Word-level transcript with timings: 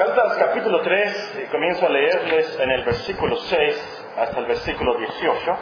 Gálatas 0.00 0.38
capítulo 0.38 0.80
3, 0.80 1.48
comienzo 1.52 1.84
a 1.84 1.90
leerles 1.90 2.58
en 2.58 2.70
el 2.70 2.84
versículo 2.84 3.36
6 3.36 4.06
hasta 4.16 4.38
el 4.38 4.46
versículo 4.46 4.96
18. 4.96 5.58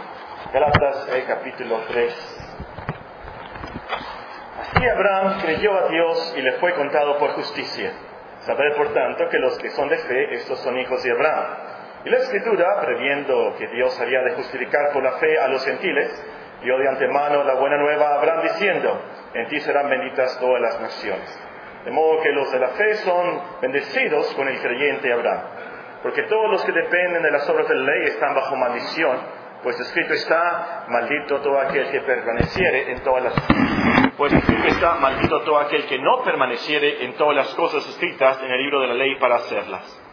Gálatas 0.53 1.09
eh, 1.13 1.25
capítulo 1.27 1.81
3. 1.89 2.55
Así 4.61 4.87
Abraham 4.87 5.41
creyó 5.41 5.77
a 5.77 5.89
Dios 5.89 6.35
y 6.39 6.43
le 6.43 6.53
fue 6.53 6.73
contado 6.75 7.19
por 7.19 7.31
justicia. 7.33 7.91
Sabed 8.43 8.77
por 8.77 8.95
tanto 8.95 9.29
que 9.29 9.41
los 9.41 9.59
que 9.59 9.71
son 9.71 9.89
de 9.89 9.99
fe, 9.99 10.33
estos 10.35 10.61
son 10.61 10.79
hijos 10.79 11.03
de 11.03 11.11
Abraham. 11.11 11.57
Y 12.05 12.11
la 12.11 12.19
escritura, 12.19 12.81
previendo 12.81 13.57
que 13.59 13.67
Dios 13.67 14.01
había 14.01 14.23
de 14.23 14.35
justificar 14.35 14.93
por 14.93 15.03
la 15.03 15.15
fe 15.19 15.37
a 15.37 15.49
los 15.49 15.65
gentiles, 15.65 16.13
dio 16.63 16.79
de 16.79 16.89
antemano 16.89 17.43
la 17.43 17.55
buena 17.55 17.77
nueva 17.77 18.11
a 18.11 18.15
Abraham 18.21 18.43
diciendo, 18.43 19.03
en 19.35 19.49
ti 19.49 19.59
serán 19.59 19.91
benditas 19.91 20.39
todas 20.39 20.63
las 20.63 20.81
naciones. 20.81 21.48
De 21.85 21.91
modo 21.91 22.21
que 22.23 22.33
los 22.33 22.51
de 22.53 22.59
la 22.59 22.69
fe 22.69 22.95
son 22.97 23.41
bendecidos 23.61 24.35
con 24.35 24.49
el 24.49 24.61
creyente 24.61 25.13
Abraham. 25.13 25.43
Porque 26.03 26.23
todos 26.25 26.51
los 26.51 26.65
que 26.65 26.73
dependen 26.73 27.23
de 27.23 27.31
las 27.31 27.49
obras 27.49 27.69
de 27.69 27.75
la 27.75 27.85
ley 27.85 28.05
están 28.07 28.35
bajo 28.35 28.57
maldición, 28.57 29.19
pues 29.63 29.79
escrito 29.81 30.13
está, 30.13 30.85
maldito 30.89 31.41
todo 31.41 31.59
aquel 31.61 31.91
que 31.91 32.01
permaneciere 32.01 32.93
en 32.93 33.01
todas 33.03 33.25
las 33.25 33.35
pues 34.19 34.33
escrito 34.33 34.67
está, 34.67 34.97
maldito 34.97 35.43
todo 35.43 35.59
aquel 35.59 35.87
que 35.87 35.99
no 36.01 36.25
permaneciere 36.25 37.05
en 37.05 37.15
todas 37.15 37.37
las 37.37 37.55
cosas 37.55 37.89
escritas 37.89 38.43
en 38.43 38.51
el 38.51 38.63
libro 38.63 38.81
de 38.81 38.89
la 38.89 38.95
ley 38.95 39.15
para 39.15 39.37
hacerlas. 39.37 40.05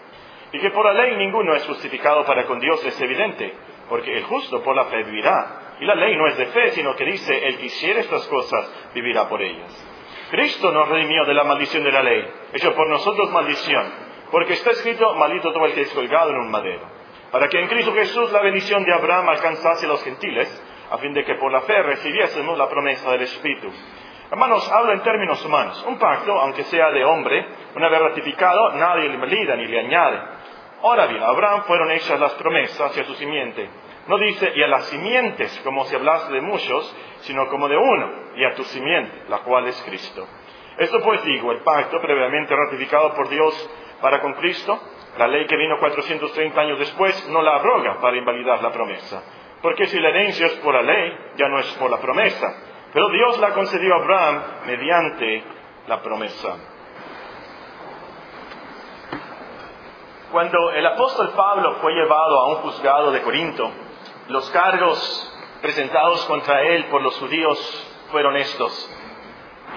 Y 0.52 0.60
que 0.60 0.70
por 0.70 0.86
la 0.86 0.94
ley 0.94 1.18
ninguno 1.18 1.56
es 1.56 1.66
justificado 1.66 2.24
para 2.24 2.46
con 2.46 2.60
Dios 2.60 2.86
es 2.86 3.02
evidente, 3.02 3.56
porque 3.90 4.16
el 4.16 4.24
justo 4.26 4.62
por 4.64 4.76
la 4.76 4.86
fe 4.86 5.04
vivirá. 5.04 5.76
Y 5.80 5.86
la 5.86 5.96
ley 5.96 6.16
no 6.16 6.28
es 6.28 6.38
de 6.38 6.46
fe, 6.46 6.70
sino 6.72 6.96
que 6.96 7.04
dice, 7.04 7.48
el 7.48 7.58
que 7.58 7.66
hiciere 7.66 8.02
estas 8.02 8.28
cosas 8.28 8.72
vivirá 8.94 9.28
por 9.28 9.42
ellas. 9.42 9.95
Cristo 10.36 10.70
nos 10.70 10.90
redimió 10.90 11.24
de 11.24 11.34
la 11.34 11.46
maldición 11.46 11.82
de 11.86 11.94
la 11.94 12.04
ley, 12.04 12.28
hecho 12.52 12.76
por 12.76 12.90
nosotros 12.90 13.32
maldición, 13.32 13.90
porque 14.30 14.52
está 14.52 14.72
escrito, 14.72 15.16
maldito 15.16 15.54
todo 15.54 15.66
el 15.66 15.74
que 15.74 15.82
es 15.82 15.94
colgado 15.94 16.32
en 16.32 16.36
un 16.36 16.52
madero, 16.52 16.86
para 17.32 17.48
que 17.48 17.58
en 17.58 17.70
Cristo 17.70 17.94
Jesús 17.94 18.34
la 18.34 18.42
bendición 18.42 18.84
de 18.84 18.94
Abraham 18.94 19.30
alcanzase 19.30 19.86
a 19.86 19.90
los 19.90 20.04
gentiles, 20.04 20.50
a 20.92 20.98
fin 20.98 21.14
de 21.14 21.24
que 21.24 21.36
por 21.36 21.54
la 21.54 21.62
fe 21.62 21.82
recibiésemos 21.84 22.58
la 22.58 22.68
promesa 22.68 23.12
del 23.12 23.22
Espíritu. 23.22 23.72
Hermanos, 24.30 24.70
hablo 24.74 24.92
en 24.92 25.04
términos 25.04 25.44
humanos. 25.46 25.82
Un 25.88 25.98
pacto, 25.98 26.38
aunque 26.38 26.64
sea 26.64 26.92
de 26.92 27.06
hombre, 27.06 27.48
una 27.74 27.88
vez 27.88 28.02
ratificado, 28.02 28.74
nadie 28.74 29.08
le 29.08 29.18
valida 29.18 29.56
ni 29.56 29.68
le 29.68 29.80
añade. 29.80 30.20
Ahora 30.84 31.06
bien, 31.06 31.24
a 31.24 31.28
Abraham 31.28 31.64
fueron 31.64 31.92
hechas 31.92 32.20
las 32.20 32.34
promesas 32.34 32.98
y 32.98 33.00
a 33.00 33.06
su 33.06 33.14
simiente. 33.14 33.70
No 34.08 34.18
dice 34.18 34.52
y 34.54 34.62
a 34.62 34.68
las 34.68 34.86
simientes 34.88 35.62
como 35.64 35.86
si 35.86 35.96
hablase 35.96 36.34
de 36.34 36.42
muchos, 36.42 36.96
sino 37.26 37.48
como 37.48 37.68
de 37.68 37.78
uno, 37.78 38.10
y 38.36 38.44
a 38.44 38.54
tu 38.54 38.64
simiente, 38.64 39.24
la 39.30 39.40
cual 39.40 39.68
es 39.68 39.82
Cristo. 39.84 40.28
Esto 40.78 41.02
pues 41.02 41.24
digo, 41.24 41.52
el 41.52 41.60
pacto 41.60 42.00
previamente 42.02 42.56
ratificado 42.56 43.14
por 43.14 43.30
Dios 43.30 43.70
para 44.02 44.22
con 44.22 44.34
Cristo, 44.34 44.80
la 45.18 45.28
ley 45.28 45.46
que 45.46 45.56
vino 45.56 45.80
430 45.80 46.60
años 46.60 46.80
después, 46.80 47.28
no 47.30 47.42
la 47.42 47.56
abroga 47.56 48.00
para 48.02 48.18
invalidar 48.18 48.62
la 48.62 48.72
promesa. 48.72 49.24
Porque 49.62 49.88
si 49.88 50.00
la 50.00 50.10
herencia 50.10 50.48
es 50.48 50.54
por 50.56 50.76
la 50.76 50.82
ley, 50.82 51.18
ya 51.38 51.48
no 51.48 51.60
es 51.60 51.68
por 51.74 51.90
la 51.90 52.00
promesa. 52.00 52.54
Pero 52.94 53.10
Dios 53.10 53.40
la 53.40 53.52
concedió 53.52 53.94
a 53.94 53.98
Abraham 53.98 54.44
mediante 54.68 55.44
la 55.88 56.02
promesa. 56.02 56.56
Cuando 60.32 60.72
el 60.72 60.86
apóstol 60.86 61.32
Pablo 61.36 61.76
fue 61.82 61.94
llevado 61.94 62.40
a 62.40 62.50
un 62.50 62.56
juzgado 62.56 63.12
de 63.12 63.22
Corinto, 63.22 63.72
los 64.28 64.50
cargos 64.50 65.35
presentados 65.66 66.24
contra 66.26 66.62
él 66.62 66.86
por 66.92 67.02
los 67.02 67.18
judíos 67.18 67.58
fueron 68.12 68.38
estos. 68.38 68.72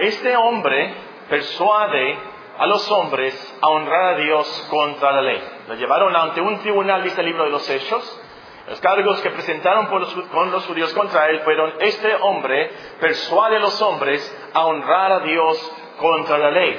Este 0.00 0.36
hombre 0.36 0.92
persuade 1.30 2.18
a 2.58 2.66
los 2.66 2.90
hombres 2.90 3.58
a 3.62 3.68
honrar 3.68 4.14
a 4.14 4.18
Dios 4.18 4.66
contra 4.68 5.12
la 5.12 5.22
ley. 5.22 5.42
Lo 5.66 5.76
llevaron 5.76 6.14
ante 6.14 6.42
un 6.42 6.58
tribunal, 6.58 7.02
dice 7.02 7.22
el 7.22 7.28
libro 7.28 7.44
de 7.44 7.50
los 7.50 7.70
Hechos. 7.70 8.22
Los 8.68 8.78
cargos 8.82 9.18
que 9.22 9.30
presentaron 9.30 9.86
con 9.86 10.50
los 10.50 10.66
judíos 10.66 10.92
contra 10.92 11.30
él 11.30 11.40
fueron, 11.40 11.72
este 11.80 12.14
hombre 12.16 12.70
persuade 13.00 13.56
a 13.56 13.60
los 13.60 13.80
hombres 13.80 14.50
a 14.52 14.66
honrar 14.66 15.12
a 15.12 15.20
Dios 15.20 15.72
contra 15.98 16.36
la 16.36 16.50
ley. 16.50 16.78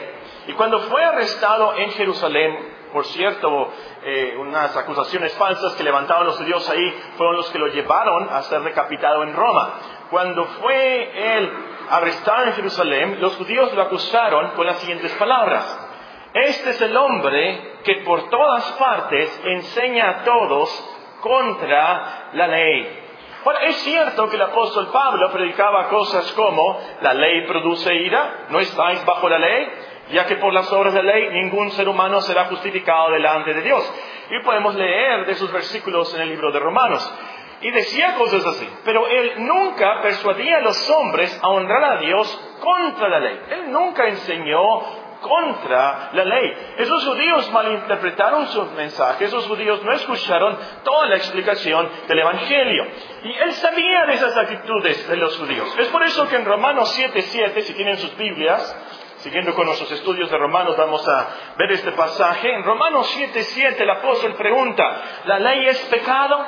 Y 0.49 0.53
cuando 0.53 0.81
fue 0.81 1.03
arrestado 1.03 1.73
en 1.77 1.89
Jerusalén, 1.93 2.75
por 2.93 3.05
cierto, 3.05 3.71
eh, 4.03 4.35
unas 4.39 4.75
acusaciones 4.75 5.33
falsas 5.35 5.73
que 5.75 5.83
levantaban 5.83 6.25
los 6.25 6.37
judíos 6.37 6.69
ahí 6.69 6.89
fueron 7.17 7.35
los 7.35 7.49
que 7.51 7.59
lo 7.59 7.67
llevaron 7.67 8.29
a 8.29 8.41
ser 8.43 8.61
decapitado 8.61 9.23
en 9.23 9.33
Roma. 9.33 9.73
Cuando 10.09 10.45
fue 10.45 11.37
él 11.37 11.53
arrestado 11.89 12.45
en 12.45 12.53
Jerusalén, 12.53 13.17
los 13.19 13.35
judíos 13.35 13.73
lo 13.73 13.81
acusaron 13.81 14.51
con 14.51 14.65
las 14.65 14.79
siguientes 14.79 15.11
palabras. 15.13 15.87
Este 16.33 16.69
es 16.71 16.81
el 16.81 16.95
hombre 16.95 17.79
que 17.83 17.95
por 18.05 18.29
todas 18.29 18.63
partes 18.73 19.41
enseña 19.43 20.09
a 20.09 20.23
todos 20.23 20.95
contra 21.21 22.29
la 22.33 22.47
ley. 22.47 23.05
Ahora, 23.43 23.61
es 23.65 23.77
cierto 23.77 24.29
que 24.29 24.35
el 24.35 24.41
apóstol 24.41 24.89
Pablo 24.91 25.31
predicaba 25.31 25.87
cosas 25.87 26.31
como, 26.33 26.79
la 27.01 27.13
ley 27.13 27.47
produce 27.47 27.95
ira, 27.95 28.47
no 28.49 28.59
estáis 28.59 29.03
bajo 29.05 29.29
la 29.29 29.39
ley, 29.39 29.67
ya 30.11 30.25
que 30.25 30.37
por 30.37 30.53
las 30.53 30.71
obras 30.71 30.93
de 30.93 31.03
la 31.03 31.13
ley 31.13 31.29
ningún 31.29 31.71
ser 31.71 31.87
humano 31.87 32.21
será 32.21 32.45
justificado 32.45 33.11
delante 33.11 33.53
de 33.53 33.61
Dios. 33.61 33.93
Y 34.29 34.43
podemos 34.43 34.75
leer 34.75 35.25
de 35.25 35.35
sus 35.35 35.51
versículos 35.51 36.13
en 36.15 36.21
el 36.21 36.29
libro 36.29 36.51
de 36.51 36.59
Romanos. 36.59 37.13
Y 37.61 37.71
decía 37.71 38.15
cosas 38.15 38.45
así, 38.45 38.67
pero 38.85 39.07
él 39.07 39.33
nunca 39.39 40.01
persuadía 40.01 40.57
a 40.57 40.61
los 40.61 40.89
hombres 40.89 41.37
a 41.43 41.49
honrar 41.49 41.83
a 41.83 41.97
Dios 41.97 42.41
contra 42.61 43.09
la 43.09 43.19
ley. 43.19 43.39
Él 43.49 43.71
nunca 43.71 44.07
enseñó 44.07 44.81
contra 45.19 46.11
la 46.13 46.23
ley. 46.23 46.53
Esos 46.77 47.05
judíos 47.05 47.51
malinterpretaron 47.51 48.47
su 48.47 48.63
mensaje, 48.71 49.25
esos 49.25 49.45
judíos 49.47 49.83
no 49.83 49.91
escucharon 49.91 50.57
toda 50.83 51.07
la 51.07 51.17
explicación 51.17 51.89
del 52.07 52.19
Evangelio. 52.19 52.87
Y 53.23 53.33
él 53.33 53.51
sabía 53.53 54.05
de 54.05 54.13
esas 54.13 54.37
actitudes 54.37 55.07
de 55.07 55.17
los 55.17 55.37
judíos. 55.37 55.75
Es 55.77 55.87
por 55.87 56.03
eso 56.03 56.27
que 56.27 56.37
en 56.37 56.45
Romanos 56.45 56.97
7:7, 56.97 57.61
si 57.61 57.73
tienen 57.73 57.97
sus 57.97 58.15
Biblias, 58.15 58.75
Siguiendo 59.19 59.53
con 59.53 59.65
nuestros 59.65 59.91
estudios 59.91 60.31
de 60.31 60.37
Romanos, 60.37 60.77
vamos 60.77 61.05
a 61.05 61.27
ver 61.57 61.71
este 61.73 61.91
pasaje. 61.91 62.53
En 62.53 62.63
Romanos 62.63 63.13
7:7 63.17 63.81
el 63.81 63.89
apóstol 63.89 64.33
pregunta, 64.35 65.01
¿la 65.25 65.39
ley 65.39 65.67
es 65.67 65.77
pecado? 65.87 66.45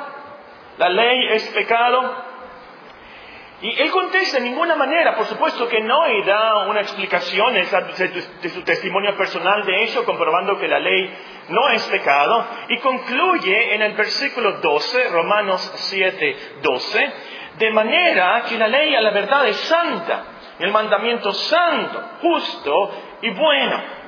¿La 0.78 0.88
ley 0.88 1.28
es 1.32 1.48
pecado? 1.48 2.32
Y 3.60 3.80
él 3.80 3.90
contesta 3.90 4.38
de 4.38 4.44
ninguna 4.44 4.74
manera, 4.74 5.14
por 5.14 5.26
supuesto 5.26 5.68
que 5.68 5.82
no, 5.82 6.08
y 6.08 6.24
da 6.24 6.66
una 6.66 6.80
explicación 6.80 7.52
de 7.52 8.48
su 8.48 8.62
testimonio 8.62 9.16
personal 9.16 9.64
de 9.64 9.84
eso, 9.84 10.04
comprobando 10.04 10.58
que 10.58 10.66
la 10.66 10.80
ley 10.80 11.14
no 11.50 11.68
es 11.68 11.84
pecado, 11.84 12.44
y 12.70 12.78
concluye 12.78 13.74
en 13.74 13.82
el 13.82 13.92
versículo 13.92 14.52
12, 14.60 15.10
Romanos 15.10 15.60
7, 15.76 16.36
12, 16.62 17.12
de 17.58 17.70
manera 17.70 18.42
que 18.48 18.56
la 18.56 18.66
ley 18.66 18.96
a 18.96 19.00
la 19.02 19.10
verdad 19.10 19.46
es 19.46 19.56
santa, 19.58 20.24
el 20.62 20.70
mandamiento 20.70 21.32
santo, 21.32 22.02
justo 22.20 22.90
y 23.20 23.30
bueno. 23.30 24.02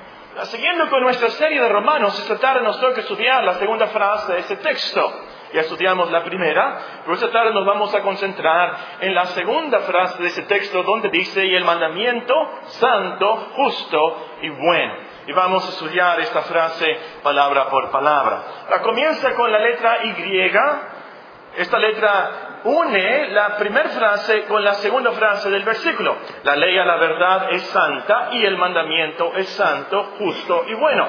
Siguiendo 0.44 0.88
con 0.88 1.02
nuestra 1.02 1.30
serie 1.30 1.60
de 1.60 1.68
Romanos, 1.68 2.18
esta 2.18 2.38
tarde 2.38 2.62
nos 2.62 2.80
toca 2.80 3.00
estudiar 3.00 3.44
la 3.44 3.54
segunda 3.54 3.86
frase 3.88 4.32
de 4.32 4.40
este 4.40 4.56
texto. 4.56 5.12
Ya 5.52 5.60
estudiamos 5.60 6.10
la 6.10 6.24
primera, 6.24 6.78
pero 7.02 7.14
esta 7.14 7.30
tarde 7.30 7.52
nos 7.52 7.64
vamos 7.64 7.94
a 7.94 8.02
concentrar 8.02 8.76
en 9.00 9.14
la 9.14 9.26
segunda 9.26 9.80
frase 9.80 10.20
de 10.20 10.28
ese 10.28 10.42
texto 10.42 10.82
donde 10.82 11.08
dice, 11.10 11.44
y 11.46 11.54
el 11.54 11.64
mandamiento 11.64 12.34
santo, 12.66 13.36
justo 13.54 14.28
y 14.42 14.48
bueno. 14.48 14.94
Y 15.28 15.32
vamos 15.32 15.64
a 15.66 15.70
estudiar 15.70 16.18
esta 16.20 16.42
frase 16.42 16.86
palabra 17.22 17.68
por 17.68 17.90
palabra. 17.90 18.42
La 18.70 18.82
comienza 18.82 19.34
con 19.34 19.50
la 19.52 19.60
letra 19.60 20.04
Y. 20.04 20.50
Esta 21.56 21.78
letra 21.78 22.53
une 22.64 23.28
la 23.28 23.56
primera 23.56 23.90
frase 23.90 24.44
con 24.44 24.64
la 24.64 24.74
segunda 24.74 25.12
frase 25.12 25.50
del 25.50 25.64
versículo. 25.64 26.16
La 26.42 26.56
ley 26.56 26.76
a 26.78 26.84
la 26.84 26.96
verdad 26.96 27.52
es 27.52 27.62
santa 27.62 28.30
y 28.32 28.44
el 28.44 28.56
mandamiento 28.56 29.32
es 29.36 29.48
santo, 29.50 30.14
justo 30.18 30.64
y 30.66 30.74
bueno 30.74 31.06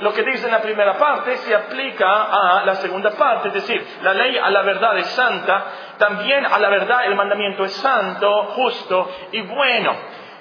lo 0.00 0.12
que 0.12 0.22
dice 0.22 0.46
en 0.46 0.52
la 0.52 0.60
primera 0.60 0.96
parte 0.96 1.36
se 1.38 1.54
aplica 1.54 2.58
a 2.58 2.64
la 2.64 2.76
segunda 2.76 3.10
parte, 3.12 3.48
es 3.48 3.54
decir, 3.54 3.84
la 4.02 4.14
ley 4.14 4.36
a 4.38 4.50
la 4.50 4.62
verdad 4.62 4.96
es 4.98 5.06
santa, 5.06 5.64
también 5.98 6.46
a 6.46 6.58
la 6.58 6.68
verdad 6.68 7.06
el 7.06 7.16
mandamiento 7.16 7.64
es 7.64 7.72
santo, 7.72 8.44
justo 8.54 9.10
y 9.32 9.40
bueno. 9.42 9.96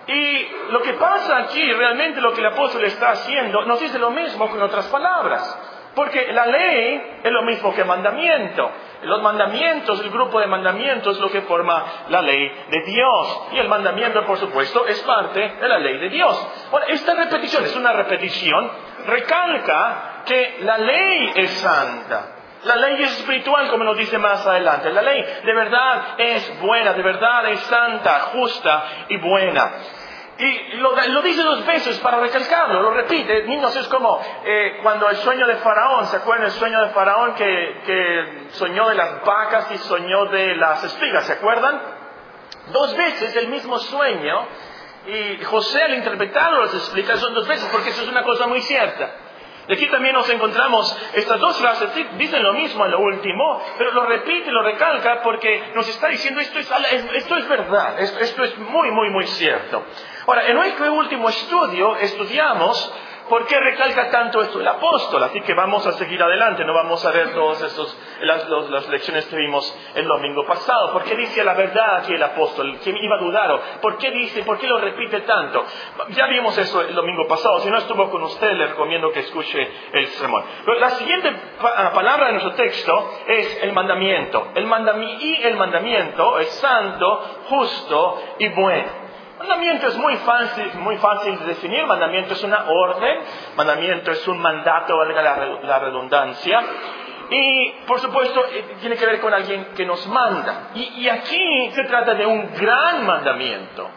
Y 0.08 0.48
lo 0.70 0.82
que 0.82 0.94
pasa 0.94 1.38
aquí, 1.38 1.74
realmente 1.74 2.22
lo 2.22 2.34
que 2.34 2.40
el 2.40 2.48
apóstol 2.48 2.84
está 2.86 3.10
haciendo, 3.10 3.64
nos 3.64 3.80
dice 3.80 4.00
lo 4.00 4.12
mismo 4.12 4.48
con 4.50 4.62
otras 4.62 4.86
palabras. 4.88 5.67
Porque 5.98 6.32
la 6.32 6.46
ley 6.46 7.22
es 7.24 7.32
lo 7.32 7.42
mismo 7.42 7.74
que 7.74 7.84
mandamiento. 7.84 8.70
Los 9.02 9.20
mandamientos, 9.24 10.00
el 10.02 10.12
grupo 10.12 10.40
de 10.40 10.46
mandamientos 10.46 11.16
es 11.16 11.20
lo 11.20 11.32
que 11.32 11.42
forma 11.42 11.84
la 12.10 12.22
ley 12.22 12.52
de 12.70 12.84
Dios. 12.84 13.42
Y 13.54 13.58
el 13.58 13.68
mandamiento, 13.68 14.24
por 14.24 14.38
supuesto, 14.38 14.86
es 14.86 15.02
parte 15.02 15.56
de 15.60 15.68
la 15.68 15.80
ley 15.80 15.98
de 15.98 16.10
Dios. 16.10 16.48
Bueno, 16.70 16.86
esta 16.90 17.16
repetición 17.16 17.64
es 17.66 17.76
una 17.76 17.94
repetición, 17.94 18.70
recalca 19.08 20.22
que 20.28 20.58
la 20.60 20.78
ley 20.78 21.32
es 21.34 21.50
santa. 21.54 22.28
La 22.66 22.76
ley 22.76 23.02
es 23.02 23.18
espiritual, 23.18 23.68
como 23.70 23.84
nos 23.84 23.98
dice 23.98 24.20
más 24.20 24.46
adelante. 24.46 24.92
La 24.92 25.02
ley 25.02 25.26
de 25.44 25.54
verdad 25.56 26.02
es 26.20 26.60
buena, 26.60 26.94
de 26.94 27.02
verdad 27.02 27.50
es 27.50 27.60
santa, 27.62 28.20
justa 28.34 28.84
y 29.10 29.18
buena. 29.18 29.72
Y 30.40 30.78
lo, 30.78 31.22
dice 31.24 31.42
dos 31.42 31.66
veces 31.66 32.00
para 32.00 32.20
recalcarlo, 32.20 32.82
lo 32.84 32.92
repite. 32.92 33.44
Niños, 33.44 33.76
es 33.76 33.88
como 33.88 34.22
eh, 34.46 34.80
cuando 34.84 35.10
el 35.10 35.16
sueño 35.18 35.48
de 35.48 35.56
Faraón, 35.56 36.06
¿se 36.06 36.18
acuerdan 36.18 36.46
el 36.46 36.52
sueño 36.52 36.80
de 36.82 36.90
Faraón 36.90 37.34
que, 37.34 38.48
soñó 38.52 38.90
de 38.90 38.96
las 38.96 39.26
vacas 39.26 39.72
y 39.72 39.78
soñó 39.80 40.26
de 40.26 40.56
las 40.56 40.84
espigas? 40.84 41.26
¿Se 41.26 41.34
acuerdan? 41.34 41.82
Dos 42.68 42.96
veces 42.96 43.36
el 43.36 43.48
mismo 43.48 43.80
sueño 43.80 44.48
y 45.08 45.44
José 45.44 45.82
al 45.82 45.96
interpretarlo 45.96 46.66
las 46.66 46.74
explica 46.74 47.16
son 47.18 47.34
dos 47.34 47.48
veces 47.48 47.68
porque 47.72 47.90
eso 47.90 48.04
es 48.04 48.10
una 48.10 48.24
cosa 48.24 48.46
muy 48.46 48.62
cierta. 48.62 49.16
Y 49.68 49.74
aquí 49.74 49.88
también 49.88 50.14
nos 50.14 50.30
encontramos, 50.30 50.98
estas 51.14 51.40
dos 51.40 51.58
frases 51.58 51.90
dicen 52.18 52.42
lo 52.42 52.54
mismo 52.54 52.86
en 52.86 52.92
lo 52.92 53.00
último, 53.00 53.62
pero 53.78 53.92
lo 53.92 54.06
repite, 54.06 54.50
lo 54.50 54.64
recalca 54.64 55.22
porque 55.24 55.72
nos 55.76 55.88
está 55.90 56.08
diciendo 56.08 56.40
esto 56.40 56.60
es, 56.60 56.70
esto 57.16 57.38
es 57.38 57.50
verdad, 57.50 58.00
esto 58.00 58.44
es 58.44 58.58
muy, 58.60 58.92
muy, 58.92 59.10
muy 59.10 59.28
cierto. 59.28 59.84
Ahora, 60.28 60.46
en 60.46 60.56
nuestro 60.56 60.94
último 60.94 61.30
estudio 61.30 61.96
estudiamos 61.96 62.94
¿Por 63.30 63.46
qué 63.46 63.60
recalca 63.60 64.10
tanto 64.10 64.42
esto 64.42 64.62
el 64.62 64.68
apóstol? 64.68 65.22
Así 65.24 65.42
que 65.42 65.54
vamos 65.54 65.86
a 65.86 65.92
seguir 65.94 66.22
adelante, 66.22 66.64
no 66.64 66.74
vamos 66.74 67.04
a 67.06 67.12
ver 67.12 67.34
todas 67.34 67.62
las, 68.22 68.48
las, 68.70 68.88
lecciones 68.88 69.26
que 69.26 69.36
vimos 69.36 69.78
el 69.96 70.08
domingo 70.08 70.46
pasado. 70.46 70.94
¿Por 70.94 71.04
qué 71.04 71.16
dice 71.16 71.44
la 71.44 71.54
verdad 71.54 71.98
aquí 71.98 72.14
el 72.14 72.24
apóstol? 72.24 72.78
¿Quién 72.82 72.96
iba 72.96 73.18
a 73.18 73.20
dudar? 73.20 73.80
¿Por 73.82 73.98
qué 73.98 74.12
dice, 74.12 74.44
por 74.44 74.58
qué 74.58 74.68
lo 74.68 74.80
repite 74.80 75.22
tanto? 75.22 75.66
Ya 76.12 76.28
vimos 76.28 76.58
eso 76.58 76.82
el 76.82 76.96
domingo 76.96 77.28
pasado. 77.28 77.60
Si 77.60 77.70
no 77.70 77.80
estuvo 77.80 78.10
con 78.10 78.24
usted, 78.24 78.54
le 78.54 78.68
recomiendo 78.68 79.12
que 79.12 79.20
escuche 79.20 79.70
el 79.92 80.08
sermón. 80.08 80.46
la 80.80 80.92
siguiente 80.92 81.30
ah, 81.62 81.92
palabra 81.94 82.28
de 82.28 82.32
nuestro 82.34 82.54
texto 82.54 83.12
es 83.28 83.64
el 83.64 83.74
mandamiento. 83.74 84.52
El 84.56 84.68
mandami 84.68 85.18
y 85.20 85.44
el 85.44 85.58
mandamiento 85.58 86.40
es 86.40 86.50
santo, 86.52 87.42
justo 87.50 88.22
y 88.40 88.48
bueno. 88.50 89.07
Mandamiento 89.40 89.88
es 89.88 89.98
muy 89.98 90.16
fácil, 90.18 90.72
muy 90.80 90.98
fácil 90.98 91.38
de 91.40 91.46
definir. 91.46 91.86
Mandamiento 91.86 92.34
es 92.34 92.44
una 92.44 92.66
orden, 92.70 93.20
mandamiento 93.56 94.12
es 94.12 94.28
un 94.28 94.40
mandato, 94.40 94.98
valga 94.98 95.22
la, 95.22 95.80
redundancia. 95.80 96.60
Y 97.30 97.72
por 97.86 98.00
supuesto 98.00 98.46
eh, 98.52 98.78
tiene 98.80 98.96
que 98.96 99.06
ver 99.06 99.20
con 99.20 99.34
alguien 99.34 99.74
que 99.76 99.86
nos 99.86 100.08
manda. 100.08 100.70
Y, 100.74 101.08
aquí 101.08 101.72
se 101.72 101.84
trata 101.84 102.16
de 102.16 102.26
un 102.26 102.52
gran 102.56 103.06
mandamiento. 103.06 103.90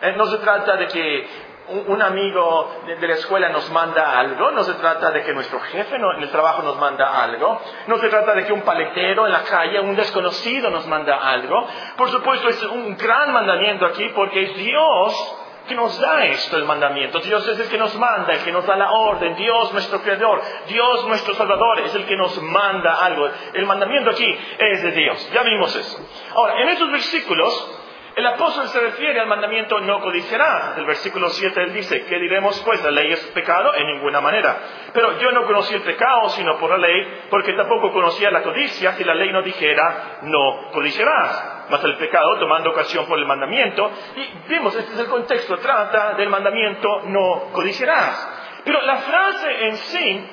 Eh, 0.00 0.14
no 0.16 0.26
se 0.26 0.38
trata 0.38 0.76
de 0.76 0.86
que 0.88 1.28
un 1.68 2.02
amigo 2.02 2.80
de 2.86 3.06
la 3.06 3.14
escuela 3.14 3.48
nos 3.50 3.70
manda 3.70 4.18
algo, 4.18 4.50
no 4.50 4.64
se 4.64 4.74
trata 4.74 5.10
de 5.10 5.22
que 5.22 5.34
nuestro 5.34 5.60
jefe 5.60 5.96
en 5.96 6.22
el 6.22 6.30
trabajo 6.30 6.62
nos 6.62 6.76
manda 6.78 7.22
algo, 7.22 7.60
no 7.86 7.98
se 7.98 8.08
trata 8.08 8.34
de 8.34 8.46
que 8.46 8.52
un 8.52 8.62
paletero 8.62 9.26
en 9.26 9.32
la 9.32 9.42
calle, 9.42 9.80
un 9.80 9.94
desconocido 9.94 10.70
nos 10.70 10.86
manda 10.86 11.16
algo. 11.16 11.66
Por 11.96 12.08
supuesto, 12.10 12.48
es 12.48 12.62
un 12.64 12.96
gran 12.96 13.32
mandamiento 13.32 13.86
aquí 13.86 14.08
porque 14.14 14.42
es 14.44 14.56
Dios 14.56 15.36
que 15.68 15.74
nos 15.74 16.00
da 16.00 16.24
esto, 16.24 16.56
el 16.56 16.64
mandamiento. 16.64 17.20
Dios 17.20 17.46
es 17.46 17.58
el 17.60 17.68
que 17.68 17.76
nos 17.76 17.94
manda, 17.96 18.32
el 18.32 18.42
que 18.42 18.50
nos 18.50 18.66
da 18.66 18.74
la 18.74 18.90
orden. 18.90 19.36
Dios 19.36 19.72
nuestro 19.72 20.00
creador, 20.00 20.40
Dios 20.66 21.06
nuestro 21.06 21.34
salvador 21.34 21.80
es 21.80 21.94
el 21.94 22.06
que 22.06 22.16
nos 22.16 22.40
manda 22.42 23.04
algo. 23.04 23.28
El 23.52 23.66
mandamiento 23.66 24.10
aquí 24.10 24.26
es 24.58 24.82
de 24.82 24.92
Dios. 24.92 25.30
Ya 25.32 25.42
vimos 25.42 25.76
eso. 25.76 25.98
Ahora, 26.34 26.62
en 26.62 26.70
estos 26.70 26.90
versículos 26.90 27.77
el 28.18 28.26
apóstol 28.26 28.66
se 28.66 28.80
refiere 28.80 29.20
al 29.20 29.28
mandamiento 29.28 29.78
no 29.78 30.00
codiciarás. 30.00 30.76
El 30.76 30.86
versículo 30.86 31.28
7 31.28 31.62
él 31.62 31.72
dice, 31.72 32.04
¿qué 32.04 32.18
diremos 32.18 32.60
pues? 32.64 32.82
¿La 32.82 32.90
ley 32.90 33.12
es 33.12 33.24
pecado? 33.28 33.72
En 33.76 33.86
ninguna 33.86 34.20
manera. 34.20 34.56
Pero 34.92 35.20
yo 35.20 35.30
no 35.30 35.46
conocí 35.46 35.72
el 35.72 35.82
pecado 35.82 36.28
sino 36.30 36.58
por 36.58 36.68
la 36.70 36.78
ley, 36.78 37.26
porque 37.30 37.52
tampoco 37.52 37.92
conocía 37.92 38.32
la 38.32 38.42
codicia 38.42 38.94
si 38.94 39.04
la 39.04 39.14
ley 39.14 39.30
no 39.30 39.42
dijera, 39.42 40.18
no 40.22 40.68
codiciarás. 40.72 41.66
Mas 41.70 41.84
el 41.84 41.96
pecado, 41.96 42.40
tomando 42.40 42.70
ocasión 42.70 43.06
por 43.06 43.20
el 43.20 43.24
mandamiento, 43.24 43.88
y 44.16 44.48
vimos, 44.48 44.74
este 44.74 44.94
es 44.94 44.98
el 44.98 45.06
contexto, 45.06 45.56
trata 45.58 46.14
del 46.14 46.28
mandamiento 46.28 47.02
no 47.04 47.52
codiciarás. 47.52 48.62
Pero 48.64 48.82
la 48.82 48.96
frase 48.96 49.66
en 49.66 49.76
sí 49.76 50.30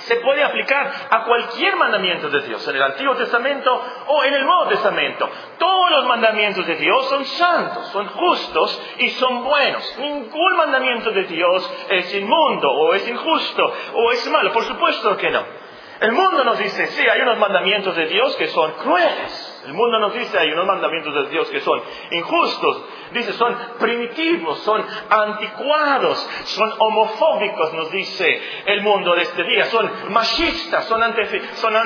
se 0.00 0.16
puede 0.16 0.42
aplicar 0.42 0.92
a 1.10 1.24
cualquier 1.24 1.76
mandamiento 1.76 2.28
de 2.28 2.40
Dios, 2.42 2.66
en 2.68 2.76
el 2.76 2.82
Antiguo 2.82 3.14
Testamento 3.16 3.82
o 4.06 4.24
en 4.24 4.34
el 4.34 4.44
Nuevo 4.44 4.66
Testamento. 4.68 5.28
Todos 5.58 5.90
los 5.90 6.04
mandamientos 6.06 6.66
de 6.66 6.76
Dios 6.76 7.08
son 7.08 7.24
santos, 7.24 7.86
son 7.88 8.06
justos 8.08 8.82
y 8.98 9.10
son 9.10 9.44
buenos. 9.44 9.98
Ningún 9.98 10.56
mandamiento 10.56 11.10
de 11.10 11.24
Dios 11.24 11.70
es 11.90 12.14
inmundo 12.14 12.70
o 12.70 12.94
es 12.94 13.08
injusto 13.08 13.72
o 13.94 14.12
es 14.12 14.30
malo. 14.30 14.52
Por 14.52 14.64
supuesto 14.64 15.16
que 15.16 15.30
no. 15.30 15.44
El 16.00 16.12
mundo 16.12 16.44
nos 16.44 16.58
dice, 16.58 16.86
sí, 16.86 17.02
hay 17.08 17.20
unos 17.22 17.38
mandamientos 17.38 17.96
de 17.96 18.06
Dios 18.06 18.36
que 18.36 18.48
son 18.48 18.72
crueles. 18.74 19.47
El 19.68 19.74
mundo 19.74 19.98
nos 19.98 20.14
dice, 20.14 20.38
hay 20.38 20.50
unos 20.50 20.64
mandamientos 20.64 21.12
de 21.12 21.28
Dios 21.28 21.50
que 21.50 21.60
son 21.60 21.78
injustos. 22.10 22.84
Dice, 23.12 23.34
son 23.34 23.54
primitivos, 23.78 24.60
son 24.60 24.82
anticuados, 25.10 26.18
son 26.44 26.72
homofóbicos, 26.78 27.74
nos 27.74 27.90
dice 27.90 28.42
el 28.64 28.80
mundo 28.80 29.14
de 29.14 29.20
este 29.20 29.44
día. 29.44 29.66
Son 29.66 29.90
machistas, 30.08 30.86
son, 30.86 31.02
son 31.56 31.76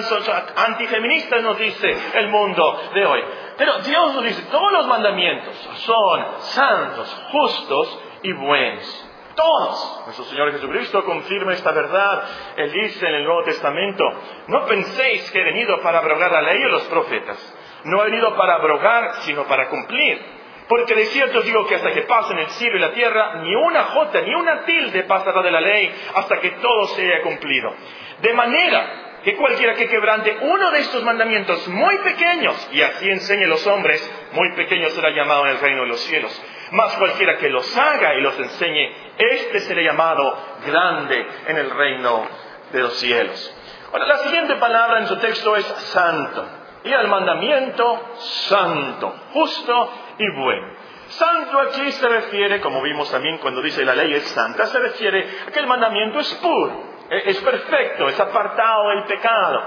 antifeministas, 0.55 1.43
nos 1.43 1.59
dice 1.59 1.93
el 2.15 2.29
mundo 2.29 2.81
de 2.95 3.05
hoy. 3.05 3.25
Pero 3.59 3.79
Dios 3.79 4.15
nos 4.15 4.25
dice, 4.27 4.43
todos 4.43 4.73
los 4.75 4.87
mandamientos 4.87 5.57
son 5.85 6.25
santos, 6.39 7.27
justos 7.33 8.01
y 8.23 8.33
buenos. 8.33 9.09
Todos. 9.35 10.03
Nuestro 10.05 10.25
Señor 10.27 10.53
Jesucristo 10.53 11.05
confirma 11.05 11.55
esta 11.55 11.73
verdad. 11.73 12.29
Él 12.59 12.71
dice 12.71 13.09
en 13.09 13.15
el 13.17 13.25
Nuevo 13.25 13.43
Testamento, 13.43 14.05
no 14.47 14.67
penséis 14.67 15.29
que 15.33 15.41
he 15.41 15.45
venido 15.45 15.81
para 15.81 15.99
abrogar 15.99 16.31
la 16.31 16.43
ley 16.43 16.63
o 16.63 16.69
los 16.69 16.83
profetas. 16.85 17.59
No 17.85 18.01
he 18.01 18.11
venido 18.11 18.37
para 18.37 18.55
abrogar, 18.55 19.23
sino 19.23 19.45
para 19.45 19.69
cumplir. 19.69 20.21
Porque 20.69 20.95
de 20.95 21.07
cierto 21.07 21.41
os 21.41 21.45
digo 21.45 21.67
que 21.67 21.75
hasta 21.75 21.91
que 21.91 22.03
pasen 22.03 22.39
el 22.39 22.49
cielo 22.51 22.77
y 22.77 22.81
la 22.81 22.93
tierra, 22.93 23.43
ni 23.43 23.55
una 23.55 23.85
jota, 23.85 24.21
ni 24.21 24.35
una 24.35 24.65
tilde 24.65 25.03
pasará 25.05 25.43
de 25.43 25.51
la 25.51 25.61
ley 25.61 25.93
hasta 26.15 26.41
que 26.41 26.51
todo 26.53 26.87
sea 26.89 27.21
cumplido. 27.23 27.75
De 28.21 28.33
manera 28.33 29.19
que 29.25 29.37
cualquiera 29.37 29.75
que 29.75 29.89
quebrante 29.89 30.37
uno 30.41 30.71
de 30.71 30.81
estos 30.81 31.03
mandamientos 31.03 31.69
muy 31.69 31.99
pequeños, 31.99 32.69
y 32.73 32.83
así 32.83 33.09
enseñe 33.09 33.47
los 33.47 33.67
hombres, 33.67 34.01
muy 34.33 34.53
pequeño 34.55 34.89
será 34.91 35.11
llamado 35.11 35.45
en 35.45 35.51
el 35.53 35.61
reino 35.61 35.83
de 35.83 35.89
los 35.89 36.01
cielos. 36.01 36.43
Mas 36.73 36.95
cualquiera 36.95 37.37
que 37.37 37.51
los 37.51 37.77
haga 37.77 38.15
y 38.15 38.23
los 38.23 38.39
enseñe, 38.39 38.93
éste 39.19 39.61
será 39.61 39.83
llamado 39.83 40.39
grande 40.67 41.27
en 41.49 41.57
el 41.57 41.71
reino 41.71 42.27
de 42.73 42.81
los 42.81 42.95
cielos. 42.99 43.55
Ahora, 43.93 44.07
la 44.07 44.19
siguiente 44.19 44.57
palabra 44.57 45.01
en 45.01 45.07
su 45.07 45.17
texto 45.19 45.55
es 45.55 45.67
santo. 45.67 46.62
Y 46.85 46.93
al 46.93 47.09
mandamiento 47.09 48.01
santo, 48.49 49.15
justo 49.33 49.93
y 50.19 50.31
bueno. 50.37 50.67
Santo 51.09 51.61
aquí 51.61 51.93
se 51.93 52.09
refiere, 52.09 52.61
como 52.61 52.81
vimos 52.83 53.11
también 53.11 53.39
cuando 53.39 53.61
dice 53.61 53.85
la 53.85 53.95
ley 53.95 54.15
es 54.15 54.25
santa, 54.31 54.67
se 54.67 54.79
refiere 54.79 55.29
a 55.47 55.51
que 55.51 55.61
el 55.61 55.67
mandamiento 55.67 56.21
es 56.21 56.35
puro 56.37 56.93
e-, 57.13 57.31
es 57.31 57.41
perfecto, 57.43 58.09
es 58.09 58.19
apartado 58.19 58.89
del 58.89 59.05
pecado. 59.05 59.63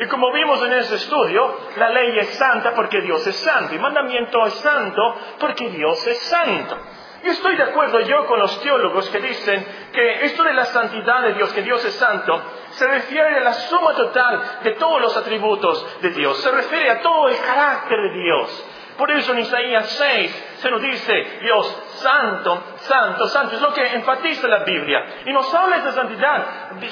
Y 0.00 0.06
como 0.06 0.32
vimos 0.32 0.62
en 0.62 0.72
ese 0.74 0.96
estudio, 0.96 1.56
la 1.76 1.90
ley 1.90 2.18
es 2.18 2.28
santa 2.30 2.72
porque 2.72 3.00
Dios 3.00 3.26
es 3.26 3.36
santo. 3.36 3.72
Y 3.72 3.76
el 3.76 3.82
mandamiento 3.82 4.44
es 4.46 4.54
santo 4.54 5.16
porque 5.38 5.68
Dios 5.70 6.06
es 6.06 6.18
santo. 6.18 6.76
Y 7.24 7.28
estoy 7.28 7.56
de 7.56 7.64
acuerdo 7.64 8.00
yo 8.00 8.26
con 8.26 8.38
los 8.38 8.60
teólogos 8.60 9.08
que 9.10 9.18
dicen 9.18 9.66
que 9.92 10.24
esto 10.26 10.44
de 10.44 10.54
la 10.54 10.66
santidad 10.66 11.22
de 11.22 11.34
Dios, 11.34 11.52
que 11.52 11.62
Dios 11.62 11.84
es 11.84 11.94
santo, 11.94 12.40
se 12.70 12.86
refiere 12.86 13.38
a 13.38 13.40
la 13.40 13.52
suma 13.52 13.92
total 13.92 14.60
de 14.62 14.72
todos 14.72 15.00
los 15.00 15.16
atributos 15.16 16.00
de 16.00 16.10
Dios. 16.10 16.38
Se 16.38 16.50
refiere 16.50 16.90
a 16.90 17.00
todo 17.00 17.28
el 17.28 17.36
carácter 17.40 17.98
de 17.98 18.22
Dios. 18.22 18.64
Por 18.98 19.10
eso 19.12 19.32
en 19.32 19.38
Isaías 19.38 19.90
6 19.90 20.56
se 20.58 20.70
nos 20.70 20.82
dice, 20.82 21.38
Dios, 21.40 21.82
santo, 22.00 22.64
santo, 22.78 23.28
santo. 23.28 23.54
Es 23.54 23.62
lo 23.62 23.72
que 23.72 23.86
enfatiza 23.94 24.48
la 24.48 24.64
Biblia. 24.64 25.22
Y 25.24 25.32
nos 25.32 25.52
habla 25.54 25.76
de 25.76 25.82
esa 25.82 25.92
santidad, 25.92 26.46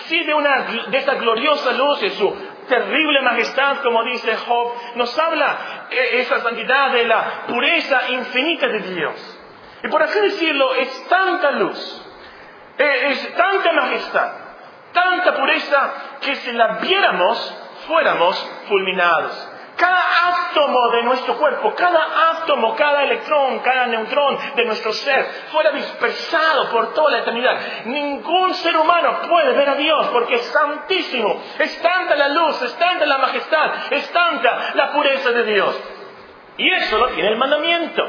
sí 0.04 0.22
de, 0.22 0.32
una, 0.32 0.66
de 0.88 0.98
esta 0.98 1.14
gloriosa 1.14 1.72
luz, 1.72 2.00
de 2.00 2.10
su 2.10 2.32
terrible 2.68 3.22
majestad, 3.22 3.78
como 3.82 4.04
dice 4.04 4.36
Job. 4.36 4.72
Nos 4.94 5.18
habla 5.18 5.86
de 5.90 6.20
esa 6.20 6.40
santidad 6.40 6.92
de 6.92 7.04
la 7.06 7.46
pureza 7.48 8.08
infinita 8.10 8.68
de 8.68 8.80
Dios. 8.80 9.40
Y 9.82 9.88
por 9.88 10.02
así 10.02 10.18
decirlo, 10.20 10.74
es 10.74 11.08
tanta 11.08 11.50
luz, 11.52 12.02
es 12.78 13.34
tanta 13.34 13.72
majestad, 13.72 14.32
tanta 14.92 15.34
pureza, 15.34 15.92
que 16.20 16.36
si 16.36 16.52
la 16.52 16.78
viéramos, 16.78 17.54
fuéramos 17.86 18.36
fulminados. 18.68 19.50
Cada 19.76 20.00
átomo 20.28 20.88
de 20.88 21.02
nuestro 21.02 21.36
cuerpo, 21.36 21.74
cada 21.74 22.30
átomo, 22.30 22.74
cada 22.76 23.02
electrón, 23.02 23.58
cada 23.58 23.86
neutrón 23.88 24.38
de 24.56 24.64
nuestro 24.64 24.90
ser 24.94 25.26
fuera 25.52 25.70
dispersado 25.72 26.70
por 26.70 26.94
toda 26.94 27.10
la 27.10 27.18
eternidad. 27.18 27.60
Ningún 27.84 28.54
ser 28.54 28.74
humano 28.74 29.18
puede 29.28 29.52
ver 29.52 29.68
a 29.68 29.74
Dios 29.74 30.06
porque 30.14 30.36
es 30.36 30.46
santísimo. 30.46 31.42
Es 31.58 31.78
tanta 31.82 32.16
la 32.16 32.28
luz, 32.28 32.62
es 32.62 32.74
tanta 32.78 33.04
la 33.04 33.18
majestad, 33.18 33.70
es 33.90 34.10
tanta 34.12 34.72
la 34.74 34.92
pureza 34.92 35.30
de 35.32 35.44
Dios. 35.44 35.78
Y 36.56 36.72
eso 36.72 36.96
lo 36.96 37.08
tiene 37.08 37.28
el 37.28 37.36
mandamiento. 37.36 38.02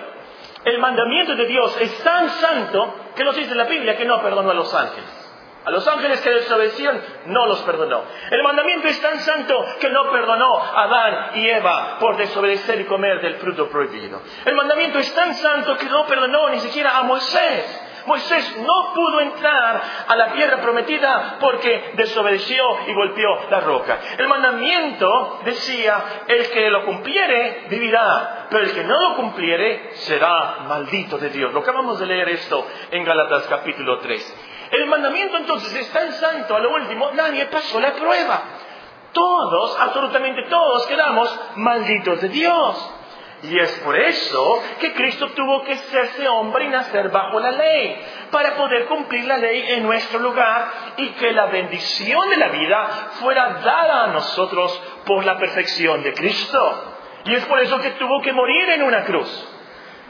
El 0.63 0.79
mandamiento 0.79 1.35
de 1.35 1.45
Dios 1.45 1.77
es 1.79 2.03
tan 2.03 2.29
santo 2.29 2.95
que 3.15 3.23
nos 3.23 3.35
dice 3.35 3.55
la 3.55 3.65
Biblia 3.65 3.97
que 3.97 4.05
no 4.05 4.21
perdonó 4.21 4.51
a 4.51 4.55
los 4.55 4.73
ángeles. 4.73 5.25
A 5.65 5.71
los 5.71 5.85
ángeles 5.85 6.21
que 6.21 6.29
desobedecían, 6.29 7.01
no 7.25 7.45
los 7.45 7.61
perdonó. 7.63 8.03
El 8.31 8.41
mandamiento 8.41 8.87
es 8.87 9.01
tan 9.01 9.19
santo 9.19 9.65
que 9.81 9.89
no 9.89 10.09
perdonó 10.11 10.57
a 10.59 10.83
Adán 10.83 11.31
y 11.35 11.49
Eva 11.49 11.97
por 11.99 12.15
desobedecer 12.15 12.79
y 12.79 12.85
comer 12.85 13.19
del 13.21 13.35
fruto 13.35 13.67
prohibido. 13.67 14.21
El 14.45 14.55
mandamiento 14.55 14.97
es 14.99 15.13
tan 15.13 15.35
santo 15.35 15.75
que 15.75 15.87
no 15.87 16.05
perdonó 16.05 16.49
ni 16.49 16.59
siquiera 16.59 16.97
a 16.97 17.03
Moisés 17.03 17.86
Moisés 18.07 18.57
no 18.57 18.93
pudo 18.93 19.19
entrar 19.19 19.81
a 20.07 20.15
la 20.15 20.31
tierra 20.31 20.61
prometida 20.61 21.37
porque 21.39 21.91
desobedeció 21.95 22.63
y 22.87 22.93
golpeó 22.93 23.49
la 23.49 23.59
roca. 23.59 23.99
El 24.17 24.27
mandamiento 24.27 25.41
decía, 25.43 26.23
el 26.25 26.49
que 26.49 26.69
lo 26.69 26.85
cumpliere 26.85 27.67
vivirá, 27.69 28.47
pero 28.49 28.63
el 28.63 28.73
que 28.73 28.83
no 28.85 28.97
lo 28.97 29.15
cumpliere 29.17 29.91
será 29.95 30.59
maldito 30.67 31.17
de 31.17 31.29
Dios. 31.29 31.53
Lo 31.53 31.59
acabamos 31.59 31.99
de 31.99 32.05
leer 32.05 32.29
esto 32.29 32.65
en 32.91 33.03
Galatas 33.03 33.45
capítulo 33.47 33.99
3. 33.99 34.67
El 34.71 34.85
mandamiento 34.87 35.37
entonces 35.37 35.73
es 35.75 35.91
tan 35.91 36.11
santo, 36.13 36.55
a 36.55 36.59
lo 36.59 36.73
último, 36.73 37.11
nadie 37.11 37.45
pasó 37.47 37.79
la 37.79 37.91
prueba. 37.91 38.41
Todos, 39.11 39.77
absolutamente 39.79 40.43
todos, 40.49 40.85
quedamos 40.87 41.39
malditos 41.55 42.21
de 42.21 42.29
Dios. 42.29 42.93
Y 43.43 43.59
es 43.59 43.71
por 43.79 43.95
eso 43.95 44.63
que 44.79 44.93
Cristo 44.93 45.29
tuvo 45.29 45.63
que 45.63 45.77
serse 45.77 46.27
hombre 46.27 46.65
y 46.65 46.69
nacer 46.69 47.09
bajo 47.09 47.39
la 47.39 47.51
ley, 47.51 48.01
para 48.31 48.55
poder 48.55 48.85
cumplir 48.85 49.25
la 49.25 49.37
ley 49.37 49.73
en 49.73 49.83
nuestro 49.83 50.19
lugar 50.19 50.67
y 50.97 51.09
que 51.09 51.31
la 51.33 51.45
bendición 51.45 52.29
de 52.31 52.37
la 52.37 52.47
vida 52.47 52.87
fuera 53.19 53.59
dada 53.63 54.05
a 54.05 54.07
nosotros 54.07 54.81
por 55.05 55.23
la 55.23 55.37
perfección 55.37 56.01
de 56.01 56.13
Cristo. 56.13 56.93
Y 57.25 57.35
es 57.35 57.45
por 57.45 57.59
eso 57.59 57.79
que 57.79 57.91
tuvo 57.91 58.21
que 58.21 58.33
morir 58.33 58.69
en 58.69 58.83
una 58.83 59.03
cruz. 59.03 59.53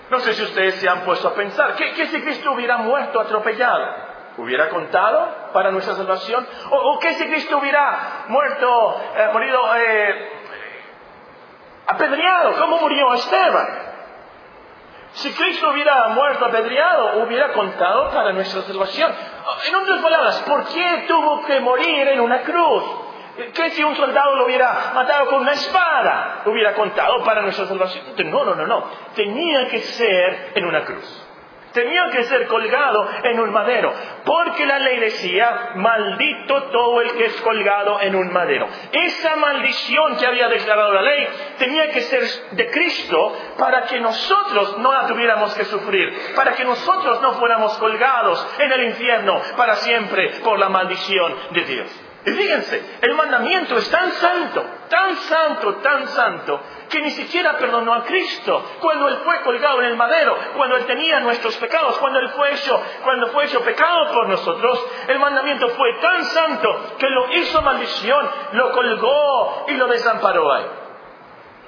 No 0.10 0.20
sé 0.20 0.34
si 0.34 0.44
ustedes 0.44 0.76
se 0.76 0.88
han 0.88 1.02
puesto 1.02 1.28
a 1.28 1.34
pensar, 1.34 1.76
¿qué, 1.76 2.08
si 2.08 2.22
Cristo 2.22 2.54
hubiera 2.54 2.78
muerto 2.78 3.20
atropellado? 3.20 4.08
¿Hubiera 4.38 4.70
contado 4.70 5.50
para 5.52 5.72
nuestra 5.72 5.96
salvación? 5.96 6.48
¿O, 6.70 7.00
qué 7.00 7.14
si 7.16 7.26
Cristo 7.26 7.58
hubiera 7.58 8.26
muerto, 8.28 9.02
eh, 9.18 9.30
morido 9.34 9.76
eh, 9.76 10.37
apedreado? 11.88 12.54
¿Cómo 12.60 12.80
murió 12.80 13.14
Esteban? 13.14 13.68
Si 15.14 15.32
Cristo 15.34 15.70
hubiera 15.72 16.10
muerto 16.10 16.46
apedreado, 16.46 17.24
hubiera 17.24 17.54
contado 17.54 18.12
para 18.12 18.34
nuestra 18.34 18.62
salvación. 18.64 19.12
En 19.68 19.76
otras 19.76 20.02
palabras, 20.02 20.44
¿por 20.48 20.68
qué 20.68 21.06
tuvo 21.08 21.44
que 21.46 21.60
morir 21.60 22.08
en 22.10 22.20
una 22.20 22.42
cruz? 22.42 22.84
¿Qué 23.54 23.70
si 23.72 23.84
un 23.84 23.96
soldado 23.96 24.36
lo 24.36 24.46
hubiera 24.46 24.92
matado 24.94 25.28
con 25.28 25.42
una 25.42 25.54
espada? 25.54 26.42
Hubiera 26.46 26.74
contado 26.74 27.24
para 27.24 27.42
nuestra 27.42 27.66
salvación. 27.66 28.06
No, 28.26 28.44
no, 28.44 28.56
no, 28.56 28.68
no. 28.68 28.84
Tenía 29.16 29.68
que 29.70 29.80
ser 29.80 30.52
en 30.56 30.66
una 30.66 30.84
cruz 30.86 31.27
tenía 31.74 32.10
que 32.12 32.24
ser 32.24 32.48
colgado 32.48 33.08
en 33.24 33.40
un 33.40 33.52
madero, 33.52 33.94
porque 34.26 34.66
la 34.66 34.80
ley 34.80 35.00
decía, 35.00 35.72
maldito 35.76 36.64
todo 36.64 37.02
el 37.02 37.12
que 37.14 37.26
es 37.26 37.42
colgado 37.42 38.02
en 38.02 38.16
un 38.16 38.32
madero. 38.32 38.68
Esa 38.92 39.36
maldición 39.36 40.18
que 40.18 40.26
había 40.26 40.48
declarado 40.48 40.94
la 40.94 41.02
ley 41.02 41.28
tenía 41.58 41.92
que 41.92 42.02
ser 42.02 42.24
de 42.52 42.70
Cristo 42.72 43.38
para 43.58 43.84
que 43.84 44.00
nosotros 44.00 44.78
no 44.80 44.92
la 44.92 45.08
tuviéramos 45.08 45.54
que 45.56 45.66
sufrir, 45.66 46.34
para 46.36 46.54
que 46.54 46.66
nosotros 46.66 47.22
no 47.22 47.34
fuéramos 47.34 47.78
colgados 47.78 48.46
en 48.60 48.72
el 48.72 48.84
infierno 48.86 49.42
para 49.56 49.76
siempre 49.76 50.30
por 50.44 50.60
la 50.60 50.70
maldición 50.70 51.36
de 51.52 51.62
Dios. 51.64 52.07
Y 52.28 52.32
fíjense, 52.34 52.98
el 53.00 53.14
mandamiento 53.14 53.78
es 53.78 53.90
tan 53.90 54.12
santo, 54.12 54.62
tan 54.90 55.16
santo, 55.16 55.76
tan 55.76 56.10
santo, 56.10 56.60
que 56.90 57.00
ni 57.00 57.12
siquiera 57.12 57.58
perdonó 57.58 57.94
a 57.94 58.04
Cristo 58.04 58.66
cuando 58.82 59.08
Él 59.08 59.16
fue 59.24 59.40
colgado 59.44 59.80
en 59.80 59.86
el 59.86 59.96
madero, 59.96 60.38
cuando 60.58 60.76
Él 60.76 60.86
tenía 60.86 61.22
nuestros 61.22 61.56
pecados, 61.56 61.98
cuando 62.00 62.20
Él 62.20 62.28
fue 62.32 62.54
hecho, 62.54 62.84
cuando 63.06 63.28
fue 63.28 63.46
hecho 63.46 63.62
pecado 63.62 64.12
por 64.12 64.28
nosotros. 64.28 64.86
El 65.08 65.20
mandamiento 65.20 65.70
fue 65.70 65.94
tan 66.02 66.26
santo 66.26 66.98
que 67.00 67.10
lo 67.10 67.34
hizo 67.34 67.62
maldición, 67.62 68.30
lo 68.52 68.74
colgó 68.74 69.66
y 69.70 69.76
lo 69.76 69.88
desamparó 69.88 70.52
ahí. 70.52 70.66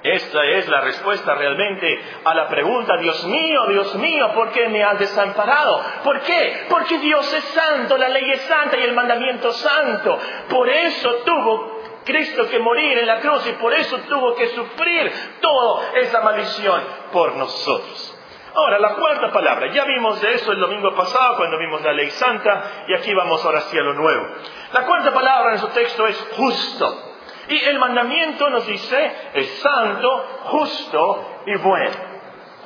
Esta 0.02 0.46
es 0.46 0.68
la 0.70 0.80
respuesta 0.80 1.36
realmente 1.36 2.02
a 2.24 2.34
la 2.34 2.48
pregunta, 2.48 2.96
Dios 2.98 3.22
mío, 3.26 3.66
Dios 3.68 3.96
mío, 3.96 4.32
¿por 4.34 4.50
qué 4.52 4.70
me 4.70 4.82
has 4.82 4.98
desamparado? 4.98 5.82
¿Por 6.06 6.22
qué? 6.22 6.68
Porque 6.70 7.00
Dios 7.00 7.34
es 7.34 7.44
santo, 7.46 7.98
la 7.98 8.08
ley 8.08 8.32
es 8.32 8.42
santa 8.44 8.78
y 8.78 8.84
el 8.84 8.94
mandamiento 8.94 9.52
santo. 9.52 10.18
Por 10.50 10.70
eso 10.70 11.16
tuvo 11.26 11.82
Cristo 12.06 12.48
que 12.48 12.60
morir 12.60 12.98
en 12.98 13.08
la 13.08 13.20
cruz 13.20 13.46
y 13.48 13.52
por 13.54 13.74
eso 13.74 13.98
tuvo 14.08 14.36
que 14.36 14.48
sufrir 14.48 15.12
toda 15.42 15.92
esa 15.96 16.22
maldición 16.22 16.82
por 17.12 17.36
nosotros. 17.36 18.16
Ahora, 18.56 18.80
la 18.80 18.96
cuarta 18.96 19.32
palabra, 19.32 19.68
ya 19.74 19.84
vimos 19.84 20.20
de 20.22 20.34
eso 20.34 20.54
el 20.54 20.60
domingo 20.60 20.96
pasado 20.96 21.36
cuando 21.36 21.58
vimos 21.58 21.82
la 21.82 21.94
ley 21.94 22.10
santa 22.12 22.86
y 22.88 22.94
aquí 22.94 23.14
vamos 23.14 23.44
ahora 23.44 23.60
hacia 23.60 23.82
lo 23.82 23.94
nuevo. 23.94 24.28
La 24.72 24.86
cuarta 24.86 25.14
palabra 25.14 25.54
en 25.54 25.60
su 25.60 25.68
texto 25.68 26.08
es 26.08 26.18
justo. 26.38 27.09
Y 27.50 27.66
el 27.66 27.80
mandamiento 27.80 28.50
nos 28.50 28.66
dice, 28.68 29.12
es 29.34 29.60
santo, 29.60 30.26
justo 30.44 31.26
y 31.48 31.56
bueno. 31.58 32.10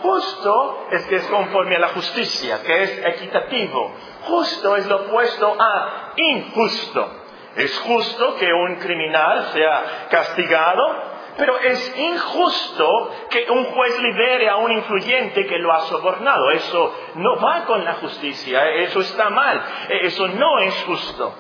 Justo 0.02 0.88
es 0.92 1.06
que 1.06 1.16
es 1.16 1.28
conforme 1.28 1.78
a 1.78 1.80
la 1.80 1.88
justicia, 1.90 2.62
que 2.62 2.84
es 2.84 3.06
equitativo. 3.06 3.94
Justo 4.24 4.76
es 4.76 4.86
lo 4.88 4.98
opuesto 4.98 5.56
a 5.58 6.12
injusto. 6.18 7.10
Es 7.56 7.80
justo 7.80 8.36
que 8.36 8.52
un 8.52 8.76
criminal 8.76 9.52
sea 9.54 10.08
castigado, 10.10 11.14
pero 11.38 11.58
es 11.60 11.98
injusto 11.98 13.12
que 13.30 13.50
un 13.50 13.64
juez 13.66 14.00
libere 14.00 14.50
a 14.50 14.58
un 14.58 14.72
influyente 14.72 15.46
que 15.48 15.60
lo 15.60 15.72
ha 15.72 15.82
sobornado. 15.82 16.52
Eso 16.52 16.94
no 17.16 17.40
va 17.40 17.64
con 17.66 17.86
la 17.86 17.94
justicia, 17.96 18.70
eso 18.70 19.00
está 19.00 19.30
mal, 19.30 19.64
eso 20.02 20.28
no 20.28 20.60
es 20.60 20.84
justo. 20.84 21.34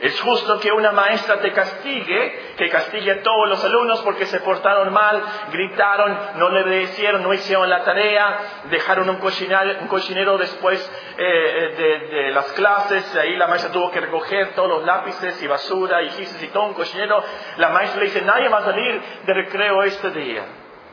Es 0.00 0.20
justo 0.20 0.60
que 0.60 0.70
una 0.70 0.92
maestra 0.92 1.40
te 1.40 1.52
castigue, 1.52 2.54
que 2.56 2.68
castigue 2.68 3.10
a 3.10 3.22
todos 3.22 3.48
los 3.48 3.64
alumnos 3.64 4.00
porque 4.02 4.26
se 4.26 4.38
portaron 4.40 4.92
mal, 4.92 5.20
gritaron, 5.50 6.16
no 6.36 6.50
le 6.50 6.62
obedecieron, 6.62 7.22
no 7.22 7.34
hicieron 7.34 7.68
la 7.68 7.82
tarea, 7.82 8.38
dejaron 8.70 9.10
un 9.10 9.16
cochinero, 9.16 10.38
después 10.38 10.88
eh, 11.18 12.08
de, 12.10 12.30
las 12.30 12.46
clases, 12.52 13.16
ahí 13.16 13.34
la 13.36 13.48
maestra 13.48 13.72
tuvo 13.72 13.90
que 13.90 14.00
recoger 14.00 14.54
todos 14.54 14.68
los 14.68 14.84
lápices 14.84 15.42
y 15.42 15.46
basura 15.48 16.00
y 16.02 16.10
gises 16.10 16.40
y 16.44 16.48
todo 16.48 16.64
un 16.64 16.74
cochinero. 16.74 17.22
La 17.56 17.70
maestra 17.70 17.98
le 17.98 18.06
dice, 18.06 18.22
nadie 18.22 18.48
va 18.48 18.58
a 18.58 18.64
salir 18.64 19.02
de 19.26 19.34
recreo 19.34 19.82
este 19.82 20.10
día. 20.10 20.44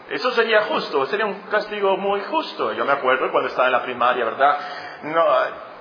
Eso 0.10 0.32
sería 0.32 0.62
justo, 0.64 1.06
sería 1.08 1.26
un 1.26 1.42
castigo 1.52 1.98
muy 1.98 2.22
justo. 2.22 2.74
Yo 2.74 2.86
me 2.86 2.94
acuerdo 2.94 3.32
cuando 3.32 3.50
estaba 3.50 3.68
en 3.68 3.72
la 3.72 3.84
primaria, 3.84 4.26
¿verdad? 4.26 4.58
No, 5.04 5.26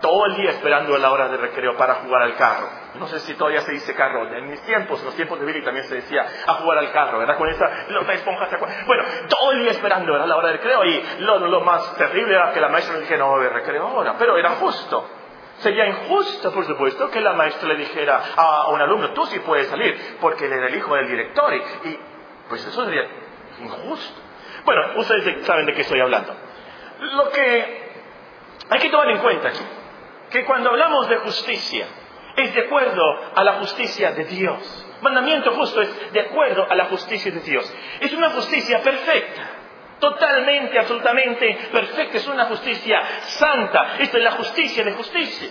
todo 0.05 0.27
el 0.27 0.37
día 0.37 0.51
esperando 0.51 0.99
la 0.99 1.11
hora 1.11 1.31
de 1.31 1.39
recreo 1.39 1.79
para 1.79 1.95
jugar 1.95 2.21
al 2.21 2.35
carro. 2.35 2.69
No 2.97 3.07
sé 3.07 3.21
si 3.21 3.33
todavía 3.37 3.63
se 3.63 3.73
dice 3.73 3.95
carro. 3.95 4.29
En 4.37 4.51
mis 4.51 4.61
tiempos, 4.67 5.01
en 5.01 5.07
los 5.07 5.15
tiempos 5.17 5.41
de 5.41 5.47
Billy 5.47 5.65
también 5.65 5.87
se 5.87 5.95
decía 5.95 6.27
a 6.47 6.55
jugar 6.57 6.77
al 6.77 6.93
carro, 6.93 7.21
¿verdad? 7.21 7.39
Con 7.39 7.49
esa 7.49 7.65
esponja 8.13 8.47
Bueno, 8.87 9.03
todo 9.31 9.53
el 9.53 9.61
día 9.61 9.71
esperando 9.71 10.15
era 10.15 10.27
la 10.27 10.37
hora 10.37 10.49
de 10.49 10.59
recreo 10.59 10.85
y 10.85 11.03
lo, 11.21 11.61
más 11.63 11.95
terrible 11.95 12.35
era 12.35 12.53
que 12.53 12.61
la 12.61 12.69
maestra 12.69 12.97
le 12.97 13.01
dijera 13.01 13.21
no 13.21 13.35
haber 13.35 13.55
recreo 13.55 13.87
ahora, 13.87 14.17
pero 14.19 14.37
era 14.37 14.51
justo. 14.51 15.09
Sería 15.61 15.87
injusto, 15.87 16.53
por 16.53 16.67
supuesto, 16.67 17.11
que 17.11 17.23
la 17.23 17.33
maestra 17.33 17.67
le 17.67 17.77
dijera 17.77 18.21
a 18.37 18.69
un 18.69 18.83
alumno, 18.83 19.15
tú 19.15 19.25
sí 19.25 19.39
puedes 19.39 19.69
salir, 19.69 20.19
porque 20.21 20.45
era 20.45 20.67
el 20.67 20.75
hijo 20.77 20.95
del 20.97 21.09
director 21.09 21.51
y, 21.55 21.89
y 21.89 21.99
pues 22.51 22.63
eso 22.67 22.85
sería 22.85 23.09
injusto. 23.59 24.21
Bueno, 24.67 24.83
ustedes 24.97 25.47
saben 25.47 25.65
de 25.65 25.73
qué 25.73 25.81
estoy 25.81 26.01
hablando. 26.01 26.37
Lo 27.01 27.31
que 27.31 27.85
hay 28.69 28.81
que 28.81 28.91
tomar 28.91 29.09
en 29.09 29.19
cuenta 29.21 29.49
aquí 29.49 29.65
que 30.35 30.45
cuando 30.45 30.71
hablamos 30.71 31.09
de 31.09 31.19
justicia, 31.19 31.87
es 32.37 32.53
de 32.53 32.63
acuerdo 32.63 33.03
a 33.37 33.45
la 33.45 33.53
justicia 33.61 34.11
de 34.11 34.25
Dios. 34.25 34.85
Mandamiento 35.01 35.53
justo 35.53 35.81
es 35.81 36.13
de 36.13 36.21
acuerdo 36.23 36.67
a 36.69 36.75
la 36.75 36.87
justicia 36.87 37.31
de 37.31 37.39
Dios. 37.39 37.73
Es 38.01 38.13
una 38.13 38.31
justicia 38.31 38.83
perfecta, 38.83 39.43
totalmente, 40.01 40.77
absolutamente 40.77 41.57
perfecta. 41.71 42.17
Es 42.17 42.27
una 42.27 42.47
justicia 42.47 43.01
santa. 43.21 43.95
Esta 44.01 44.19
es 44.19 44.25
la 44.25 44.33
justicia 44.33 44.83
de 44.83 44.91
justicia. 44.95 45.51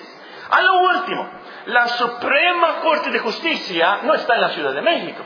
A 0.52 0.62
lo 0.62 0.74
último, 0.82 1.32
la 1.68 1.88
Suprema 1.88 2.82
Corte 2.82 3.10
de 3.10 3.20
Justicia 3.20 4.00
no 4.04 4.16
está 4.16 4.36
en 4.36 4.42
la 4.42 4.50
Ciudad 4.50 4.74
de 4.74 4.82
México. 4.82 5.24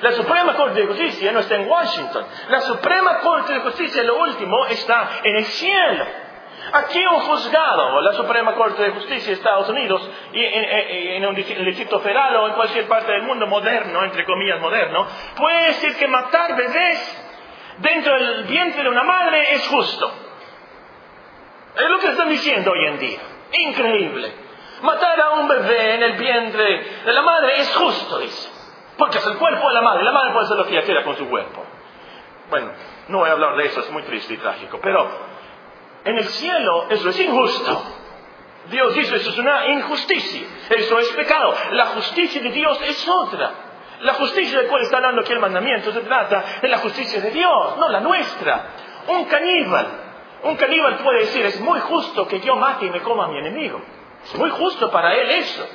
La 0.00 0.10
Suprema 0.10 0.56
Corte 0.56 0.80
de 0.80 0.86
Justicia 0.88 1.30
no 1.30 1.38
está 1.38 1.54
en 1.54 1.68
Washington. 1.68 2.26
La 2.48 2.60
Suprema 2.62 3.18
Corte 3.20 3.52
de 3.52 3.60
Justicia, 3.60 4.02
lo 4.02 4.18
último, 4.18 4.66
está 4.66 5.20
en 5.22 5.36
el 5.36 5.44
cielo. 5.44 6.25
Aquí 6.72 7.04
un 7.06 7.20
juzgado, 7.20 8.00
la 8.00 8.12
Suprema 8.14 8.54
Corte 8.54 8.82
de 8.82 8.90
Justicia 8.90 9.28
de 9.28 9.34
Estados 9.34 9.68
Unidos, 9.68 10.10
y 10.32 10.44
en, 10.44 11.24
un, 11.26 11.36
el 11.36 11.64
Distrito 11.64 12.00
Federal 12.00 12.34
o 12.36 12.48
en 12.48 12.54
cualquier 12.54 12.88
parte 12.88 13.12
del 13.12 13.22
mundo 13.22 13.46
moderno, 13.46 14.02
entre 14.04 14.24
comillas 14.24 14.60
moderno, 14.60 15.06
puede 15.36 15.66
decir 15.66 15.96
que 15.96 16.08
matar 16.08 16.56
bebés 16.56 17.26
dentro 17.78 18.14
del 18.14 18.44
vientre 18.44 18.82
de 18.82 18.88
una 18.88 19.04
madre 19.04 19.52
es 19.54 19.68
justo. 19.68 20.12
Es 21.76 21.90
lo 21.90 21.98
que 22.00 22.08
están 22.08 22.28
diciendo 22.30 22.70
hoy 22.72 22.86
en 22.86 22.98
día. 22.98 23.20
Increíble. 23.52 24.32
Matar 24.82 25.20
a 25.20 25.30
un 25.32 25.48
bebé 25.48 25.94
en 25.94 26.02
el 26.02 26.12
vientre 26.14 26.84
de 27.04 27.12
la 27.12 27.22
madre 27.22 27.58
es 27.58 27.76
justo, 27.76 28.18
dice. 28.18 28.50
Porque 28.98 29.18
es 29.18 29.26
el 29.26 29.36
cuerpo 29.36 29.68
de 29.68 29.74
la 29.74 29.82
madre. 29.82 30.02
La 30.04 30.12
madre 30.12 30.32
puede 30.32 30.46
hacer 30.46 30.56
lo 30.56 30.66
que 30.66 30.82
quiera 30.82 31.04
con 31.04 31.16
su 31.16 31.28
cuerpo. 31.28 31.64
Bueno, 32.48 32.72
no 33.08 33.18
voy 33.18 33.28
a 33.28 33.32
hablar 33.32 33.56
de 33.56 33.66
eso, 33.66 33.80
es 33.80 33.90
muy 33.90 34.02
triste 34.02 34.34
y 34.34 34.36
trágico. 34.38 34.78
Pero 34.82 35.08
en 36.06 36.16
el 36.18 36.24
cielo 36.24 36.86
eso 36.88 37.08
es 37.08 37.20
injusto. 37.20 37.82
Dios 38.70 38.94
dice, 38.94 39.16
eso 39.16 39.30
es 39.30 39.38
una 39.38 39.66
injusticia, 39.68 40.46
eso 40.70 40.98
es 40.98 41.08
pecado. 41.10 41.54
La 41.72 41.86
justicia 41.86 42.42
de 42.42 42.50
Dios 42.50 42.80
es 42.82 43.08
otra. 43.08 43.50
La 44.00 44.14
justicia 44.14 44.60
de 44.60 44.66
cual 44.66 44.82
está 44.82 44.96
hablando 44.96 45.22
aquí 45.22 45.32
el 45.32 45.38
mandamiento 45.38 45.92
se 45.92 46.00
trata 46.00 46.44
de 46.60 46.68
la 46.68 46.78
justicia 46.78 47.20
de 47.20 47.30
Dios, 47.30 47.76
no 47.78 47.88
la 47.88 48.00
nuestra. 48.00 48.66
Un 49.08 49.24
caníbal, 49.26 49.86
Un 50.42 50.56
caníbal 50.56 50.98
puede 50.98 51.20
decir, 51.20 51.44
es 51.46 51.60
muy 51.60 51.80
justo 51.80 52.28
que 52.28 52.40
yo 52.40 52.56
mate 52.56 52.86
y 52.86 52.90
me 52.90 53.00
coma 53.02 53.24
a 53.24 53.28
mi 53.28 53.38
enemigo. 53.38 53.80
Es 54.24 54.34
muy 54.36 54.50
justo 54.50 54.90
para 54.90 55.14
él 55.14 55.30
eso. 55.30 55.66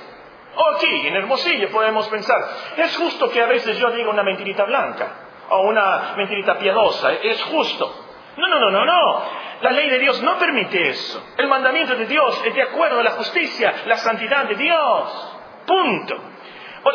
O 0.55 0.75
aquí, 0.75 1.07
en 1.07 1.15
Hermosillo, 1.15 1.69
podemos 1.69 2.07
pensar, 2.09 2.37
es 2.77 2.95
justo 2.97 3.29
que 3.29 3.41
a 3.41 3.47
veces 3.47 3.77
yo 3.79 3.89
diga 3.91 4.09
una 4.09 4.23
mentirita 4.23 4.65
blanca 4.65 5.07
o 5.49 5.61
una 5.61 6.13
mentirita 6.15 6.57
piadosa, 6.57 7.13
es 7.13 7.41
justo. 7.43 8.10
No, 8.41 8.47
no, 8.47 8.59
no, 8.59 8.71
no, 8.71 8.85
no. 8.85 9.23
La 9.61 9.71
ley 9.71 9.87
de 9.87 9.99
Dios 9.99 10.19
no 10.23 10.39
permite 10.39 10.89
eso. 10.89 11.23
El 11.37 11.47
mandamiento 11.47 11.95
de 11.95 12.07
Dios 12.07 12.41
es 12.43 12.55
de 12.55 12.63
acuerdo 12.63 12.99
a 12.99 13.03
la 13.03 13.11
justicia, 13.11 13.83
la 13.85 13.97
santidad 13.97 14.45
de 14.45 14.55
Dios. 14.55 15.37
Punto. 15.67 16.15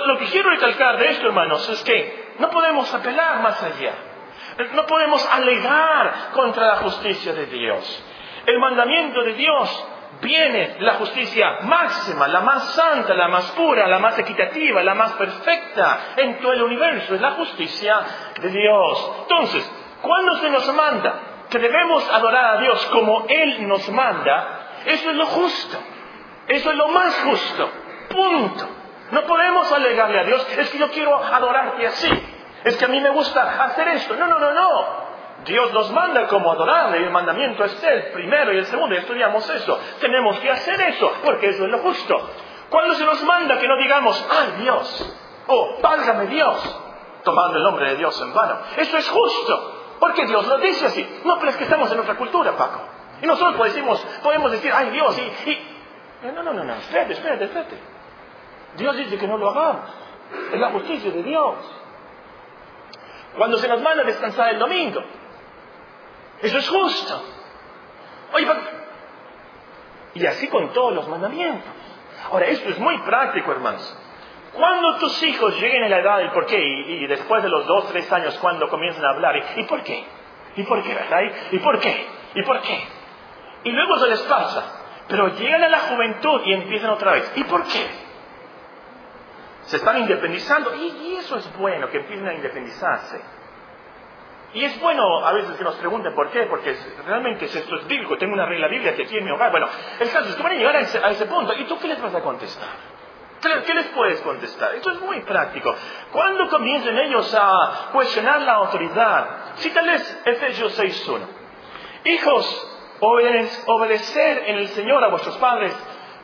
Lo 0.07 0.19
que 0.19 0.25
quiero 0.27 0.51
recalcar 0.51 0.99
de 0.99 1.11
esto, 1.11 1.27
hermanos, 1.29 1.69
es 1.69 1.85
que 1.85 2.35
no 2.41 2.51
podemos 2.51 2.93
apelar 2.93 3.41
más 3.43 3.63
allá. 3.63 3.93
No 4.75 4.87
podemos 4.87 5.25
alegar 5.33 6.31
contra 6.33 6.67
la 6.67 6.77
justicia 6.79 7.33
de 7.33 7.47
Dios. 7.47 8.05
El 8.45 8.59
mandamiento 8.59 9.23
de 9.23 9.35
Dios 9.35 9.89
viene 10.21 10.79
la 10.81 10.95
justicia 10.95 11.59
máxima, 11.63 12.27
la 12.27 12.41
más 12.41 12.75
santa, 12.75 13.15
la 13.15 13.29
más 13.29 13.53
pura, 13.53 13.87
la 13.87 14.01
más 14.01 14.19
equitativa, 14.19 14.83
la 14.83 14.95
más 14.95 15.13
perfecta 15.13 16.15
en 16.17 16.41
todo 16.41 16.55
el 16.55 16.63
universo. 16.63 17.15
Es 17.15 17.21
la 17.21 17.33
justicia 17.33 18.01
de 18.41 18.49
Dios. 18.49 19.13
Entonces, 19.23 19.73
cuando 20.03 20.37
se 20.39 20.51
nos 20.51 20.75
manda 20.75 21.36
que 21.51 21.59
debemos 21.59 22.09
adorar 22.11 22.57
a 22.57 22.61
Dios 22.61 22.85
como 22.87 23.27
Él 23.29 23.69
nos 23.69 23.89
manda, 23.91 24.83
eso 24.87 25.11
es 25.11 25.17
lo 25.17 25.27
justo. 25.27 25.79
Eso 26.49 26.71
es 26.71 26.77
lo 26.77 26.89
más 26.89 27.15
justo. 27.25 27.71
Punto. 28.09 28.69
No 29.11 29.23
podemos 29.23 29.71
alegarle 29.73 30.21
a 30.21 30.25
Dios, 30.25 30.47
es 30.57 30.71
que 30.71 30.79
yo 30.79 30.91
quiero 30.91 31.17
adorarte 31.17 31.87
así. 31.87 32.11
Es 32.65 32.77
que 32.77 32.85
a 32.85 32.89
mí 32.89 33.01
me 33.01 33.11
gusta 33.11 33.65
hacer 33.65 33.89
esto. 33.89 34.17
No, 34.17 34.27
no, 34.27 34.39
no, 34.39 34.53
no. 34.53 35.07
Dios 35.45 35.73
nos 35.73 35.91
manda 35.93 36.27
como 36.27 36.51
adorarle 36.51 36.99
el 36.99 37.11
mandamiento 37.11 37.65
es 37.65 37.83
el 37.85 38.11
primero 38.13 38.53
y 38.53 38.59
el 38.59 38.67
segundo, 38.67 38.97
estudiamos 38.97 39.49
eso. 39.49 39.79
Tenemos 40.01 40.39
que 40.41 40.51
hacer 40.51 40.81
eso, 40.81 41.13
porque 41.23 41.49
eso 41.51 41.65
es 41.65 41.71
lo 41.71 41.79
justo. 41.79 42.31
Cuando 42.69 42.95
se 42.95 43.05
nos 43.05 43.23
manda 43.23 43.59
que 43.59 43.69
no 43.69 43.77
digamos, 43.77 44.27
ay 44.29 44.63
Dios, 44.63 45.17
o 45.47 45.79
válgame 45.81 46.27
Dios, 46.27 46.81
tomando 47.23 47.59
el 47.59 47.65
nombre 47.65 47.91
de 47.91 47.97
Dios 47.97 48.21
en 48.21 48.35
vano, 48.35 48.59
eso 48.77 48.97
es 48.97 49.09
justo, 49.09 49.76
porque 49.99 50.27
Dios 50.27 50.47
lo 50.47 50.59
dice 50.59 50.87
así. 50.87 51.21
No, 51.25 51.39
pero 51.39 51.51
es 51.51 51.57
que 51.57 51.65
estamos 51.65 51.91
en 51.93 52.01
otra 52.01 52.17
cultura, 52.17 52.57
Paco. 52.57 52.81
Y 53.23 53.27
nosotros 53.27 53.63
decimos, 53.65 54.01
podemos 54.23 54.51
decir, 54.51 54.73
ay 54.75 54.91
Dios, 54.91 55.19
y, 55.19 55.51
y... 55.51 55.77
No, 56.35 56.43
no, 56.43 56.53
no, 56.53 56.65
no, 56.65 56.75
espérate, 56.75 57.13
espérate, 57.13 57.45
espérate. 57.45 57.79
Dios 58.77 58.97
dice 58.97 59.17
que 59.17 59.27
no 59.27 59.39
lo 59.39 59.51
hagamos. 59.51 59.91
Es 60.53 60.61
la 60.61 60.71
justicia 60.71 61.11
de 61.11 61.23
Dios. 61.23 61.55
Cuando 63.37 63.59
se 63.59 63.69
nos 63.69 63.81
manda 63.81 64.03
descansar 64.05 64.51
el 64.51 64.59
domingo, 64.59 65.03
eso 66.43 66.59
es 66.59 66.69
justo. 66.69 67.23
Oye, 68.35 68.47
y 70.15 70.27
así 70.27 70.49
con 70.49 70.73
todos 70.73 70.95
los 70.95 71.09
mandamientos. 71.09 71.71
Ahora, 72.31 72.47
esto 72.47 72.69
es 72.71 72.79
muy 72.79 72.99
práctico, 73.03 73.53
hermanos. 73.53 73.97
Cuando 74.57 74.97
tus 74.99 75.23
hijos 75.23 75.61
lleguen 75.61 75.85
a 75.85 75.89
la 75.89 75.99
edad 75.99 76.19
del 76.19 76.31
por 76.31 76.47
qué, 76.47 76.59
y, 76.59 77.07
después 77.07 77.43
de 77.43 77.49
los 77.49 77.67
dos, 77.67 77.89
tres 77.89 78.11
años, 78.13 78.39
cuando 78.39 78.69
comienzan 78.69 79.05
a 79.05 79.11
hablar, 79.11 79.35
¿y, 79.57 79.65
por 79.65 79.83
qué? 79.83 80.05
¿Y 80.57 80.63
por 80.63 80.83
qué, 80.83 80.95
verdad? 80.95 81.21
¿Y 81.51 81.59
por 81.59 81.79
qué? 81.79 82.07
¿Y 82.35 82.43
por 82.43 82.61
qué? 82.61 82.85
Y 83.65 83.71
luego 83.71 83.99
se 83.99 84.09
les 84.09 84.23
pasa. 84.23 84.83
Pero 85.09 85.29
llegan 85.37 85.63
a 85.63 85.69
la 85.69 85.81
juventud 85.81 86.41
y 86.45 86.55
empiezan 86.55 86.91
otra 86.91 87.13
vez. 87.13 87.33
¿Y 87.37 87.45
por 87.45 87.65
qué? 87.65 87.87
Se 89.63 89.77
están 89.77 89.99
independizando. 89.99 90.75
y 90.75 91.17
eso 91.17 91.37
es 91.37 91.57
bueno, 91.59 91.89
que 91.91 91.99
empiecen 91.99 92.27
a 92.27 92.35
independizarse. 92.35 93.21
Y 94.57 94.65
es 94.65 94.81
bueno 94.81 95.27
a 95.27 95.33
veces 95.33 95.55
que 95.59 95.65
nos 95.65 95.75
pregunten 95.77 96.15
por 96.15 96.31
qué, 96.31 96.45
porque 96.45 96.75
realmente 97.05 97.45
esto 97.45 97.77
es 97.77 97.87
bíblico, 97.87 98.17
tengo 98.17 98.33
una 98.33 98.47
regla 98.47 98.69
bíblica 98.69 98.95
que 98.95 99.03
aquí 99.03 99.19
en 99.19 99.25
mi 99.27 99.31
hogar. 99.31 99.51
Bueno, 99.51 99.69
el 100.01 100.11
caso 100.11 100.31
es 100.31 100.35
que 100.35 100.43
van 100.43 100.53
a 100.53 100.55
llegar 100.55 100.77
a 100.77 100.81
ese, 100.81 101.27
punto. 101.27 101.53
¿Y 101.53 101.65
tú 101.65 101.79
qué 101.79 101.89
les 101.89 102.01
vas 102.01 102.15
a 102.15 102.23
contestar? 102.23 102.96
¿Qué 103.65 103.75
les 103.75 103.87
puedes 103.89 104.21
contestar? 104.23 104.75
Esto 104.75 104.91
es 104.91 105.01
muy 105.01 105.21
práctico. 105.23 105.75
Cuando 106.13 106.49
comiencen 106.49 106.99
ellos 106.99 107.35
a 107.39 107.91
cuestionar 107.93 108.43
la 108.43 108.55
autoridad, 108.55 109.55
cítales 109.57 110.23
Efesios 110.25 110.79
6.1. 110.79 111.21
Hijos, 112.05 112.73
obedecer 113.01 114.45
en 114.47 114.59
el 114.59 114.69
Señor 114.69 115.03
a 115.05 115.09
vuestros 115.09 115.37
padres, 115.39 115.75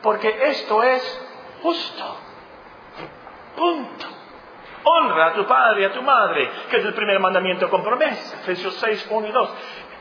porque 0.02 0.28
esto 0.48 0.82
es 0.82 1.20
justo. 1.62 2.16
Punto. 3.56 4.06
Honra 4.84 5.28
a 5.28 5.32
tu 5.34 5.46
padre 5.46 5.82
y 5.82 5.84
a 5.84 5.92
tu 5.92 6.02
madre, 6.02 6.50
que 6.68 6.78
es 6.78 6.84
el 6.84 6.94
primer 6.94 7.20
mandamiento 7.20 7.70
con 7.70 7.84
promesa. 7.84 8.36
Efesios 8.40 8.74
6, 8.74 9.06
1 9.10 9.28
y 9.28 9.32
2. 9.32 9.50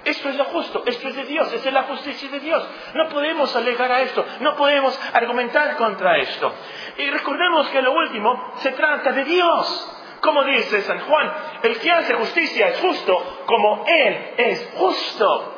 Esto 0.03 0.29
es 0.29 0.36
lo 0.36 0.45
justo, 0.45 0.81
esto 0.88 1.10
es 1.10 1.15
de 1.15 1.25
Dios, 1.25 1.53
esta 1.53 1.67
es 1.67 1.73
la 1.73 1.84
justicia 1.84 2.27
de 2.29 2.39
Dios. 2.39 2.67
No 2.95 3.07
podemos 3.10 3.55
alegar 3.55 3.91
a 3.91 4.01
esto, 4.01 4.25
no 4.39 4.55
podemos 4.55 4.99
argumentar 5.13 5.75
contra 5.77 6.17
esto. 6.17 6.51
Y 6.97 7.10
recordemos 7.10 7.67
que 7.69 7.82
lo 7.82 7.93
último 7.93 8.54
se 8.58 8.71
trata 8.71 9.12
de 9.12 9.23
Dios. 9.25 9.97
Como 10.21 10.43
dice 10.43 10.82
San 10.82 10.99
Juan, 10.99 11.34
el 11.63 11.80
que 11.80 11.91
hace 11.91 12.13
justicia 12.13 12.67
es 12.69 12.80
justo 12.80 13.43
como 13.45 13.86
Él 13.88 14.34
es 14.38 14.69
justo 14.75 15.58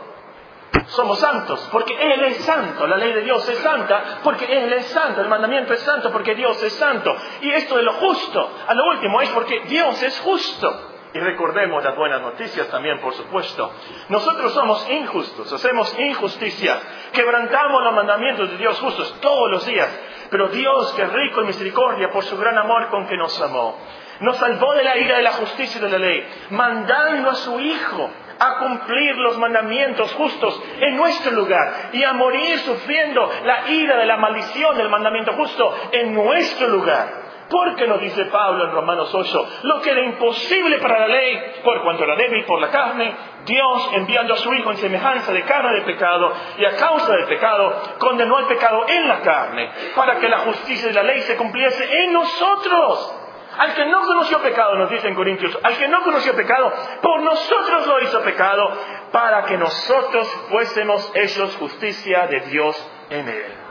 somos 0.87 1.19
santos, 1.19 1.69
porque 1.71 1.93
Él 1.93 2.23
es 2.23 2.37
santo, 2.37 2.87
la 2.87 2.97
ley 2.97 3.13
de 3.13 3.21
Dios 3.21 3.47
es 3.47 3.57
santa, 3.59 4.19
porque 4.23 4.45
Él 4.45 4.71
es 4.73 4.85
santo, 4.87 5.21
el 5.21 5.29
mandamiento 5.29 5.73
es 5.73 5.79
santo, 5.81 6.11
porque 6.11 6.35
Dios 6.35 6.61
es 6.63 6.73
santo. 6.73 7.15
Y 7.41 7.51
esto 7.51 7.77
de 7.77 7.83
lo 7.83 7.93
justo, 7.93 8.51
a 8.67 8.73
lo 8.73 8.85
último, 8.85 9.21
es 9.21 9.29
porque 9.29 9.61
Dios 9.61 10.01
es 10.01 10.19
justo. 10.19 10.89
Y 11.13 11.19
recordemos 11.19 11.83
las 11.83 11.95
buenas 11.95 12.21
noticias 12.21 12.67
también, 12.69 12.99
por 12.99 13.13
supuesto. 13.13 13.71
Nosotros 14.09 14.51
somos 14.53 14.89
injustos, 14.89 15.53
hacemos 15.53 15.95
injusticia, 15.99 16.79
quebrantamos 17.11 17.83
los 17.83 17.93
mandamientos 17.93 18.49
de 18.49 18.57
Dios 18.57 18.79
justos 18.79 19.15
todos 19.21 19.51
los 19.51 19.65
días. 19.65 19.89
Pero 20.33 20.47
Dios, 20.47 20.93
que 20.93 21.03
es 21.03 21.13
rico 21.13 21.41
en 21.41 21.45
misericordia 21.45 22.09
por 22.09 22.23
su 22.23 22.35
gran 22.39 22.57
amor 22.57 22.89
con 22.89 23.05
que 23.05 23.15
nos 23.15 23.39
amó, 23.39 23.77
nos 24.19 24.35
salvó 24.37 24.73
de 24.73 24.83
la 24.83 24.97
ira 24.97 25.17
de 25.17 25.21
la 25.21 25.33
justicia 25.33 25.77
y 25.77 25.83
de 25.83 25.89
la 25.91 25.99
ley, 25.99 26.27
mandando 26.49 27.29
a 27.29 27.35
su 27.35 27.59
Hijo 27.59 28.09
a 28.39 28.57
cumplir 28.57 29.15
los 29.17 29.37
mandamientos 29.37 30.11
justos 30.13 30.59
en 30.79 30.97
nuestro 30.97 31.33
lugar 31.33 31.91
y 31.93 32.03
a 32.03 32.13
morir 32.13 32.57
sufriendo 32.61 33.29
la 33.45 33.69
ira 33.69 33.95
de 33.95 34.07
la 34.07 34.17
maldición 34.17 34.75
del 34.75 34.89
mandamiento 34.89 35.33
justo 35.33 35.75
en 35.91 36.15
nuestro 36.15 36.67
lugar. 36.67 37.22
Porque 37.53 37.85
nos 37.85 38.01
dice 38.01 38.25
Pablo 38.31 38.65
en 38.65 38.71
Romanos 38.71 39.13
8, 39.13 39.47
lo 39.61 39.79
que 39.79 39.91
era 39.91 40.03
imposible 40.03 40.79
para 40.79 41.01
la 41.01 41.07
ley, 41.07 41.39
por 41.63 41.83
cuanto 41.83 42.03
era 42.03 42.15
débil 42.15 42.43
por 42.45 42.59
la 42.59 42.71
carne, 42.71 43.15
Dios 43.45 43.89
enviando 43.93 44.33
a 44.33 44.37
su 44.37 44.51
Hijo 44.55 44.71
en 44.71 44.77
semejanza 44.77 45.31
de 45.31 45.43
carne 45.43 45.75
de 45.75 45.81
pecado 45.81 46.33
y 46.57 46.65
a 46.65 46.75
causa 46.75 47.13
del 47.13 47.27
pecado, 47.27 47.79
condenó 47.99 48.39
el 48.39 48.45
pecado 48.47 48.87
en 48.87 49.07
la 49.07 49.21
carne, 49.21 49.69
para 49.95 50.15
que 50.15 50.29
la 50.29 50.39
justicia 50.39 50.87
de 50.87 50.95
la 50.95 51.03
ley 51.03 51.21
se 51.21 51.37
cumpliese 51.37 51.87
en 52.05 52.13
nosotros 52.13 53.19
al 53.55 53.75
que 53.75 53.85
no 53.85 54.01
conoció 54.01 54.41
pecado, 54.41 54.73
nos 54.73 54.89
dice 54.89 55.07
en 55.07 55.13
Corintios, 55.13 55.55
al 55.61 55.77
que 55.77 55.87
no 55.87 56.01
conoció 56.01 56.35
pecado, 56.35 56.73
por 57.03 57.21
nosotros 57.21 57.85
lo 57.85 58.01
hizo 58.01 58.19
pecado, 58.23 58.67
para 59.11 59.43
que 59.43 59.59
nosotros 59.59 60.27
fuésemos 60.49 61.11
hechos 61.13 61.55
justicia 61.57 62.25
de 62.25 62.39
Dios 62.49 62.91
en 63.11 63.29
él. 63.29 63.62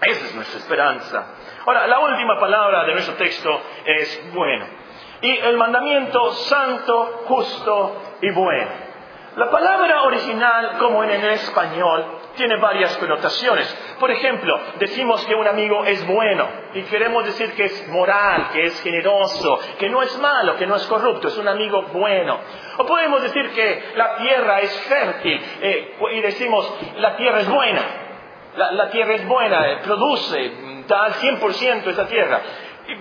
Esa 0.00 0.26
es 0.26 0.34
nuestra 0.34 0.58
esperanza. 0.58 1.26
Ahora, 1.66 1.86
la 1.86 1.98
última 1.98 2.38
palabra 2.38 2.84
de 2.84 2.92
nuestro 2.92 3.14
texto 3.14 3.60
es 3.84 4.32
bueno. 4.32 4.66
Y 5.20 5.36
el 5.36 5.56
mandamiento 5.56 6.32
santo, 6.32 7.24
justo 7.26 8.02
y 8.22 8.30
bueno. 8.30 8.88
La 9.36 9.50
palabra 9.50 10.02
original, 10.02 10.78
como 10.78 11.04
en 11.04 11.10
el 11.10 11.30
español, 11.30 12.04
tiene 12.36 12.56
varias 12.56 12.96
connotaciones. 12.96 13.68
Por 14.00 14.10
ejemplo, 14.10 14.58
decimos 14.78 15.24
que 15.26 15.34
un 15.34 15.46
amigo 15.46 15.84
es 15.84 16.04
bueno 16.06 16.48
y 16.74 16.82
queremos 16.82 17.24
decir 17.24 17.52
que 17.54 17.64
es 17.64 17.88
moral, 17.88 18.48
que 18.52 18.66
es 18.66 18.80
generoso, 18.80 19.60
que 19.78 19.90
no 19.90 20.02
es 20.02 20.18
malo, 20.18 20.56
que 20.56 20.66
no 20.66 20.76
es 20.76 20.86
corrupto, 20.86 21.28
es 21.28 21.36
un 21.36 21.48
amigo 21.48 21.82
bueno. 21.92 22.38
O 22.78 22.86
podemos 22.86 23.22
decir 23.22 23.50
que 23.52 23.92
la 23.96 24.16
tierra 24.16 24.60
es 24.60 24.72
fértil 24.88 25.40
eh, 25.60 25.96
y 26.12 26.20
decimos 26.20 26.74
la 26.96 27.16
tierra 27.16 27.40
es 27.40 27.48
buena. 27.48 28.07
La, 28.56 28.90
tierra 28.90 29.14
es 29.14 29.26
buena, 29.26 29.70
eh, 29.70 29.78
produce, 29.84 30.52
da 30.88 31.04
al 31.04 31.14
100% 31.14 31.86
esa 31.86 32.06
tierra. 32.06 32.40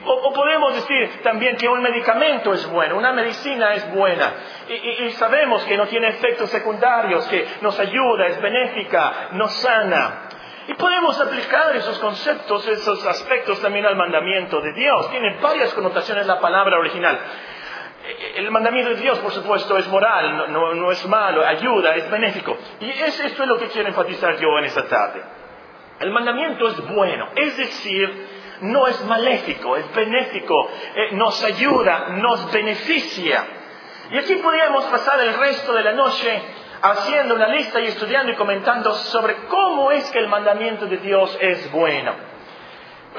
O, 0.06 0.34
podemos 0.34 0.76
decir 0.76 1.22
también 1.24 1.56
que 1.56 1.68
un 1.68 1.82
medicamento 1.82 2.54
es 2.54 2.68
bueno, 2.68 2.98
una 2.98 3.14
medicina 3.14 3.74
es 3.74 3.90
buena. 3.94 4.34
Y, 4.68 5.12
sabemos 5.12 5.64
que 5.64 5.78
no 5.78 5.88
tiene 5.88 6.10
efectos 6.10 6.50
secundarios, 6.50 7.26
que 7.28 7.48
nos 7.62 7.80
ayuda, 7.80 8.28
es 8.28 8.42
benéfica, 8.42 9.30
nos 9.32 9.54
sana. 9.54 10.28
Y 10.68 10.74
podemos 10.74 11.18
aplicar 11.22 11.74
esos 11.78 11.98
conceptos, 12.00 12.68
esos 12.68 13.06
aspectos 13.08 13.62
también 13.62 13.86
al 13.86 13.96
mandamiento 13.96 14.60
de 14.60 14.74
Dios. 14.74 15.10
Tiene 15.10 15.38
varias 15.42 15.74
connotaciones 15.74 16.28
la 16.28 16.42
palabra 16.42 16.78
original. 16.78 17.18
El 18.36 18.52
mandamiento 18.52 18.92
de 18.92 19.02
Dios, 19.02 19.20
por 19.20 19.32
supuesto, 19.32 19.78
es 19.78 19.88
moral, 19.88 20.52
no, 20.52 20.92
es 20.92 21.06
malo, 21.08 21.46
ayuda, 21.46 21.96
es 21.96 22.10
benéfico. 22.10 22.56
Y 22.80 22.90
es, 22.90 23.20
esto 23.20 23.44
es 23.44 23.50
lo 23.50 23.58
que 23.58 23.68
quiero 23.68 23.90
enfatizar 23.90 24.38
yo 24.38 24.58
en 24.60 24.66
esta 24.66 24.88
tarde. 24.88 25.22
El 26.00 26.12
mandamiento 26.12 26.68
es 26.68 26.88
bueno, 26.88 27.30
es 27.36 27.58
decir, 27.58 28.28
no 28.62 28.88
es 28.88 29.04
maléfico, 29.06 29.76
es 29.76 29.94
benéfico, 29.94 30.70
eh, 30.96 31.10
nos 31.14 31.44
ayuda, 31.44 32.10
nos 32.10 32.52
beneficia. 32.52 33.46
Y 34.12 34.18
aquí 34.18 34.36
podríamos 34.36 34.86
pasar 34.86 35.20
el 35.20 35.34
resto 35.34 35.74
de 35.74 35.84
la 35.84 35.94
noche 35.94 36.42
haciendo 36.82 37.36
una 37.36 37.48
lista 37.48 37.82
y 37.82 37.88
estudiando 37.88 38.32
y 38.32 38.36
comentando 38.36 38.94
sobre 38.94 39.36
cómo 39.48 39.92
es 39.92 40.10
que 40.12 40.20
el 40.20 40.28
mandamiento 40.28 40.86
de 40.86 40.98
Dios 40.98 41.38
es 41.42 41.72
bueno. 41.72 42.14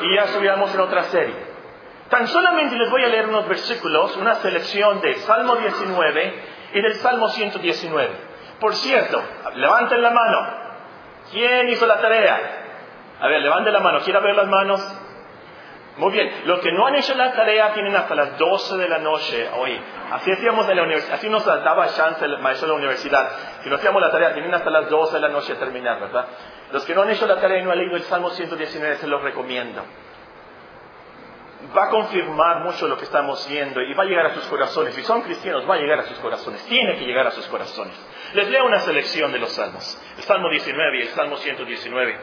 Y 0.01 0.15
ya 0.15 0.23
estudiamos 0.23 0.73
en 0.75 0.81
otra 0.81 1.05
serie. 1.05 1.48
Tan 2.11 2.27
solamente 2.27 2.77
les 2.77 2.91
voy 2.91 3.05
a 3.05 3.09
leer 3.09 3.27
unos 3.27 3.47
versículos, 3.47 4.17
una 4.17 4.37
selección 4.37 5.01
de 5.01 5.15
Salmo 5.17 5.57
19 5.57 6.43
y 6.73 6.81
del 6.81 6.95
Salmo 6.95 7.29
119. 7.29 8.11
Por 8.59 8.75
cierto, 8.75 9.23
levanten 9.55 10.01
la 10.01 10.11
mano. 10.11 10.47
¿Quién 11.31 11.69
hizo 11.69 11.87
la 11.87 12.01
tarea? 12.01 12.65
A 13.21 13.29
ver, 13.29 13.43
levanten 13.43 13.73
la 13.73 13.81
mano. 13.81 14.01
¿Quiere 14.01 14.21
ver 14.21 14.35
las 14.37 14.49
manos? 14.49 14.81
Muy 15.99 16.13
bien, 16.13 16.43
los 16.45 16.61
que 16.61 16.71
no 16.71 16.87
han 16.87 16.95
hecho 16.95 17.13
la 17.17 17.33
tarea 17.33 17.75
tienen 17.75 17.95
hasta 17.97 18.15
las 18.15 18.39
12 18.39 18.77
de 18.77 18.89
la 18.89 18.99
noche 18.99 19.49
hoy. 19.57 19.79
Así 20.13 20.31
hacíamos 20.31 20.69
en 20.69 20.77
la 20.77 20.85
universidad, 20.85 21.17
así 21.17 21.29
nos 21.29 21.45
daba 21.45 21.89
chance 21.89 22.25
el 22.25 22.39
maestro 22.39 22.69
de 22.69 22.75
la 22.75 22.79
universidad. 22.79 23.29
Si 23.63 23.69
no 23.69 23.77
hacíamos 23.77 24.01
la 24.01 24.11
tarea, 24.11 24.33
tienen 24.33 24.55
hasta 24.55 24.71
las 24.71 24.89
12 24.89 25.15
de 25.15 25.21
la 25.21 25.29
noche 25.29 25.55
a 25.55 25.57
terminar, 25.57 25.99
¿verdad? 26.01 26.27
Los 26.71 26.85
que 26.85 26.95
no 26.95 27.03
han 27.03 27.11
hecho 27.11 27.27
la 27.27 27.41
tarea 27.41 27.59
y 27.59 27.65
no 27.65 27.73
han 27.73 27.79
leído 27.79 27.97
el 27.97 28.03
Salmo 28.05 28.31
119, 28.31 28.97
se 28.97 29.09
los 29.09 29.21
recomiendo. 29.23 29.83
Va 31.77 31.85
a 31.85 31.89
confirmar 31.91 32.61
mucho 32.61 32.87
lo 32.87 32.97
que 32.97 33.05
estamos 33.05 33.47
viendo 33.49 33.81
y 33.83 33.93
va 33.93 34.05
a 34.05 34.07
llegar 34.07 34.27
a 34.27 34.35
sus 34.35 34.45
corazones. 34.45 34.95
Si 34.95 35.03
son 35.03 35.23
cristianos, 35.23 35.69
va 35.69 35.75
a 35.75 35.79
llegar 35.79 35.99
a 35.99 36.05
sus 36.05 36.19
corazones. 36.19 36.65
Tiene 36.67 36.97
que 36.97 37.05
llegar 37.05 37.27
a 37.27 37.33
sus 37.33 37.47
corazones. 37.49 37.95
Les 38.35 38.49
leo 38.49 38.65
una 38.65 38.79
selección 38.81 39.33
de 39.33 39.41
los 39.41 39.51
salmos. 39.51 40.01
El 40.17 40.23
Salmo 40.23 40.49
19 40.51 40.99
y 40.99 41.03
el 41.03 41.09
Salmo 41.09 41.37
119 41.37 42.19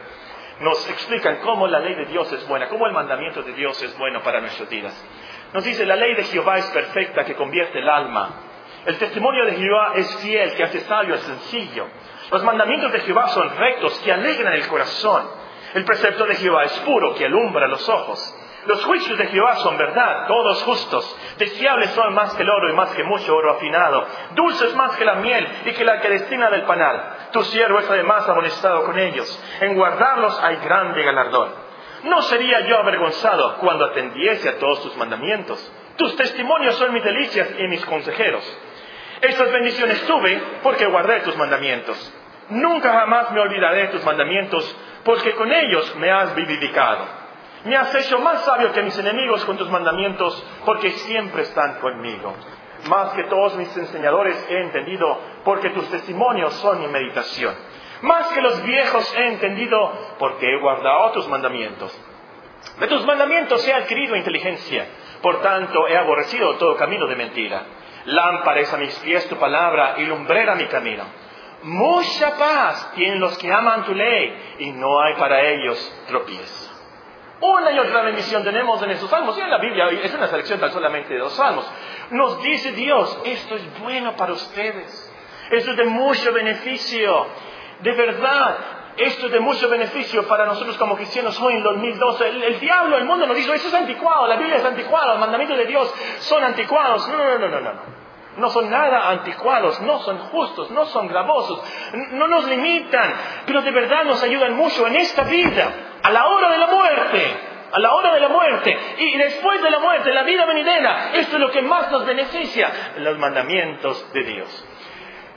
nos 0.60 0.88
explican 0.88 1.40
cómo 1.40 1.66
la 1.66 1.80
ley 1.80 1.94
de 1.94 2.06
Dios 2.06 2.32
es 2.32 2.46
buena, 2.48 2.68
cómo 2.68 2.86
el 2.86 2.92
mandamiento 2.92 3.42
de 3.42 3.52
Dios 3.52 3.80
es 3.82 3.96
bueno 3.98 4.22
para 4.22 4.40
nuestras 4.40 4.68
vidas. 4.70 4.94
Nos 5.52 5.64
dice, 5.64 5.84
la 5.84 5.96
ley 5.96 6.14
de 6.14 6.24
Jehová 6.24 6.58
es 6.58 6.66
perfecta 6.66 7.24
que 7.24 7.34
convierte 7.34 7.78
el 7.78 7.88
alma. 7.88 8.42
El 8.86 8.96
testimonio 8.98 9.44
de 9.44 9.52
Jehová 9.52 9.92
es 9.96 10.16
fiel 10.16 10.54
que 10.54 10.64
hace 10.64 10.80
sabio 10.80 11.14
al 11.14 11.20
sencillo. 11.20 11.86
Los 12.30 12.42
mandamientos 12.42 12.92
de 12.92 13.00
Jehová 13.00 13.28
son 13.28 13.54
rectos 13.56 13.98
que 14.00 14.12
alegran 14.12 14.54
el 14.54 14.66
corazón. 14.68 15.28
El 15.74 15.84
precepto 15.84 16.24
de 16.24 16.36
Jehová 16.36 16.64
es 16.64 16.72
puro 16.80 17.14
que 17.14 17.26
alumbra 17.26 17.68
los 17.68 17.86
ojos. 17.88 18.34
Los 18.66 18.84
juicios 18.84 19.16
de 19.16 19.26
Jehová 19.26 19.56
son 19.56 19.78
verdad, 19.78 20.26
todos 20.26 20.62
justos. 20.64 21.16
Deseables 21.38 21.90
son 21.90 22.12
más 22.14 22.34
que 22.34 22.42
el 22.42 22.50
oro 22.50 22.68
y 22.68 22.72
más 22.72 22.90
que 22.90 23.04
mucho 23.04 23.34
oro 23.34 23.52
afinado. 23.52 24.06
Dulces 24.34 24.74
más 24.74 24.96
que 24.96 25.04
la 25.04 25.14
miel 25.14 25.46
y 25.66 25.72
que 25.72 25.84
la 25.84 26.00
que 26.00 26.08
destina 26.08 26.50
del 26.50 26.62
panal. 26.62 27.28
Tu 27.32 27.42
siervo 27.44 27.78
es 27.78 27.88
además 27.88 28.28
amonestado 28.28 28.84
con 28.84 28.98
ellos. 28.98 29.44
En 29.60 29.74
guardarlos 29.74 30.38
hay 30.42 30.56
grande 30.56 31.02
galardón. 31.02 31.50
No 32.04 32.22
sería 32.22 32.60
yo 32.66 32.78
avergonzado 32.78 33.56
cuando 33.58 33.86
atendiese 33.86 34.48
a 34.48 34.58
todos 34.58 34.82
tus 34.82 34.96
mandamientos. 34.96 35.72
Tus 35.96 36.16
testimonios 36.16 36.74
son 36.76 36.92
mis 36.92 37.04
delicias 37.04 37.48
y 37.58 37.68
mis 37.68 37.84
consejeros. 37.86 38.44
Estas 39.20 39.50
bendiciones 39.50 40.04
tuve 40.06 40.42
porque 40.62 40.86
guardé 40.86 41.20
tus 41.20 41.36
mandamientos. 41.36 42.14
Nunca 42.50 42.92
jamás 42.92 43.30
me 43.32 43.40
olvidaré 43.40 43.82
de 43.82 43.88
tus 43.88 44.04
mandamientos, 44.04 44.76
porque 45.04 45.34
con 45.34 45.50
ellos 45.52 45.96
me 45.96 46.10
has 46.10 46.34
vivificado. 46.34 47.25
Me 47.64 47.76
has 47.76 47.94
hecho 47.94 48.18
más 48.20 48.44
sabio 48.44 48.72
que 48.72 48.82
mis 48.82 48.98
enemigos 48.98 49.44
con 49.44 49.56
tus 49.56 49.70
mandamientos, 49.70 50.44
porque 50.64 50.90
siempre 50.90 51.42
están 51.42 51.80
conmigo. 51.80 52.34
Más 52.88 53.12
que 53.14 53.24
todos 53.24 53.56
mis 53.56 53.74
enseñadores 53.76 54.46
he 54.48 54.60
entendido, 54.60 55.18
porque 55.44 55.70
tus 55.70 55.88
testimonios 55.90 56.54
son 56.54 56.80
mi 56.80 56.88
meditación. 56.88 57.54
Más 58.02 58.28
que 58.28 58.42
los 58.42 58.62
viejos 58.62 59.14
he 59.16 59.26
entendido, 59.28 59.92
porque 60.18 60.46
he 60.46 60.60
guardado 60.60 61.12
tus 61.12 61.28
mandamientos. 61.28 61.98
De 62.78 62.86
tus 62.88 63.04
mandamientos 63.06 63.66
he 63.66 63.72
adquirido 63.72 64.16
inteligencia, 64.16 64.86
por 65.22 65.40
tanto 65.40 65.88
he 65.88 65.96
aborrecido 65.96 66.56
todo 66.56 66.76
camino 66.76 67.06
de 67.06 67.16
mentira. 67.16 67.62
Lámpara 68.04 68.60
es 68.60 68.72
a 68.72 68.76
mis 68.76 68.96
pies 69.00 69.28
tu 69.28 69.36
palabra 69.36 69.94
y 69.98 70.04
lumbrera 70.04 70.54
mi 70.54 70.66
camino. 70.66 71.04
Mucha 71.62 72.36
paz 72.36 72.92
tienen 72.94 73.18
los 73.18 73.36
que 73.38 73.50
aman 73.50 73.84
tu 73.84 73.94
ley 73.94 74.56
y 74.58 74.72
no 74.72 75.00
hay 75.00 75.14
para 75.14 75.40
ellos 75.40 76.04
tropiezo. 76.06 76.65
Una 77.40 77.70
y 77.70 77.78
otra 77.78 78.02
bendición 78.02 78.42
tenemos 78.42 78.82
en 78.82 78.90
esos 78.92 79.10
salmos. 79.10 79.36
Y 79.36 79.40
en 79.42 79.50
la 79.50 79.58
Biblia 79.58 79.88
es 79.90 80.14
una 80.14 80.26
selección 80.26 80.58
tan 80.58 80.72
solamente 80.72 81.12
de 81.12 81.20
dos 81.20 81.34
salmos. 81.34 81.70
Nos 82.10 82.42
dice 82.42 82.72
Dios, 82.72 83.20
esto 83.24 83.56
es 83.56 83.80
bueno 83.80 84.16
para 84.16 84.32
ustedes. 84.32 85.12
Esto 85.50 85.70
es 85.72 85.76
de 85.76 85.84
mucho 85.84 86.32
beneficio. 86.32 87.26
De 87.80 87.92
verdad, 87.92 88.56
esto 88.96 89.26
es 89.26 89.32
de 89.32 89.40
mucho 89.40 89.68
beneficio 89.68 90.26
para 90.26 90.46
nosotros 90.46 90.78
como 90.78 90.96
cristianos 90.96 91.38
hoy 91.40 91.54
en 91.54 91.62
2012. 91.62 92.28
El, 92.28 92.42
el 92.42 92.60
diablo, 92.60 92.96
el 92.96 93.04
mundo 93.04 93.26
nos 93.26 93.36
dice, 93.36 93.52
eso 93.52 93.68
es 93.68 93.74
anticuado, 93.74 94.26
la 94.26 94.36
Biblia 94.36 94.56
es 94.56 94.64
anticuada, 94.64 95.08
los 95.08 95.18
mandamientos 95.18 95.58
de 95.58 95.66
Dios 95.66 95.94
son 96.20 96.42
anticuados. 96.42 97.06
No, 97.08 97.18
no, 97.18 97.38
no, 97.38 97.48
no, 97.48 97.60
no. 97.60 97.95
No 98.36 98.50
son 98.50 98.70
nada 98.70 99.10
anticuados, 99.10 99.80
no 99.80 99.98
son 100.00 100.18
justos, 100.18 100.70
no 100.70 100.84
son 100.86 101.08
gravosos, 101.08 101.62
no 102.12 102.28
nos 102.28 102.46
limitan, 102.48 103.14
pero 103.46 103.62
de 103.62 103.70
verdad 103.70 104.04
nos 104.04 104.22
ayudan 104.22 104.54
mucho 104.54 104.86
en 104.86 104.96
esta 104.96 105.24
vida, 105.24 105.72
a 106.02 106.10
la 106.10 106.26
hora 106.26 106.50
de 106.50 106.58
la 106.58 106.66
muerte, 106.66 107.36
a 107.72 107.78
la 107.78 107.94
hora 107.94 108.14
de 108.14 108.20
la 108.20 108.28
muerte 108.28 108.78
y 108.98 109.16
después 109.16 109.62
de 109.62 109.70
la 109.70 109.78
muerte, 109.78 110.12
la 110.12 110.22
vida 110.22 110.44
venidera. 110.46 111.12
Esto 111.14 111.36
es 111.36 111.40
lo 111.40 111.50
que 111.50 111.62
más 111.62 111.90
nos 111.90 112.04
beneficia, 112.04 112.70
los 112.98 113.18
mandamientos 113.18 114.12
de 114.12 114.22
Dios. 114.22 114.66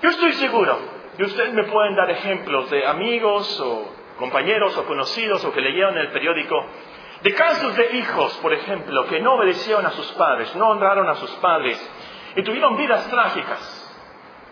Yo 0.02 0.10
estoy 0.10 0.34
seguro 0.34 0.78
que 1.18 1.24
ustedes 1.24 1.54
me 1.54 1.66
pueden 1.66 1.96
dar 1.96 2.10
ejemplos 2.10 2.70
de 2.70 2.86
amigos 2.86 3.60
o 3.60 3.94
compañeros 4.18 4.78
o 4.78 4.86
conocidos 4.86 5.44
o 5.44 5.52
que 5.52 5.62
leyeron 5.62 5.98
el 5.98 6.12
periódico 6.12 6.66
de 7.22 7.34
casos 7.34 7.76
de 7.76 7.98
hijos, 7.98 8.38
por 8.38 8.54
ejemplo, 8.54 9.06
que 9.08 9.20
no 9.20 9.34
obedecieron 9.34 9.86
a 9.86 9.92
sus 9.92 10.10
padres, 10.14 10.56
no 10.56 10.70
honraron 10.70 11.10
a 11.10 11.16
sus 11.16 11.32
padres 11.32 11.78
y 12.36 12.44
tuvieron 12.44 12.78
vidas 12.78 13.10
trágicas. 13.10 13.86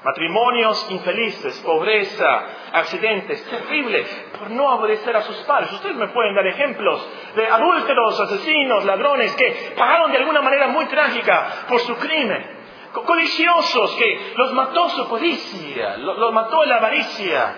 Matrimonios 0.04 0.90
infelices, 0.92 1.60
pobreza, 1.60 2.46
accidentes, 2.72 3.44
terribles, 3.46 4.08
por 4.38 4.52
no 4.52 4.76
obedecer 4.76 5.16
a 5.16 5.24
sus 5.24 5.36
padres. 5.38 5.72
Ustedes 5.74 5.96
me 5.96 6.08
pueden 6.10 6.36
dar 6.36 6.46
ejemplos 6.48 7.06
de 7.36 7.48
adúlteros, 7.48 8.20
asesinos, 8.22 8.86
ladrones 8.86 9.36
que 9.36 9.74
pagaron 9.76 10.12
de 10.12 10.18
alguna 10.20 10.42
manera 10.42 10.68
muy 10.68 10.86
trágica 10.86 11.66
por 11.68 11.80
su 11.82 11.96
crimen. 11.98 12.58
Codiciosos 12.94 13.96
que 13.96 14.34
los 14.36 14.54
mató 14.54 14.90
su 14.90 15.10
codicia, 15.10 15.98
los 15.98 16.32
mató 16.32 16.64
la 16.66 16.78
avaricia, 16.78 17.56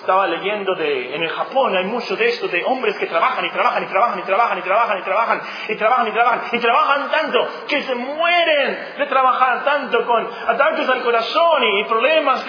estaba 0.00 0.26
leyendo 0.26 0.74
de, 0.74 1.14
en 1.14 1.22
el 1.22 1.30
Japón 1.30 1.76
hay 1.76 1.84
mucho 1.84 2.16
de 2.16 2.28
esto, 2.28 2.48
de 2.48 2.64
hombres 2.64 2.96
que 2.98 3.06
trabajan 3.06 3.44
y 3.44 3.50
trabajan 3.50 3.82
y 3.82 3.86
trabajan 3.86 4.18
y 4.18 4.22
trabajan 4.22 4.58
y 4.58 4.62
trabajan 4.62 4.98
y 4.98 5.02
trabajan 5.02 5.40
y 5.68 5.74
trabajan 5.74 6.08
y 6.08 6.12
trabajan 6.12 6.40
y 6.52 6.58
trabajan 6.58 7.10
tanto 7.10 7.48
que 7.68 7.82
se 7.82 7.94
mueren 7.94 8.78
de 8.98 9.06
trabajar 9.06 9.64
tanto 9.64 10.06
con 10.06 10.28
ataques 10.46 10.88
al 10.88 11.02
corazón 11.02 11.62
y, 11.64 11.84
problemas 11.84 12.46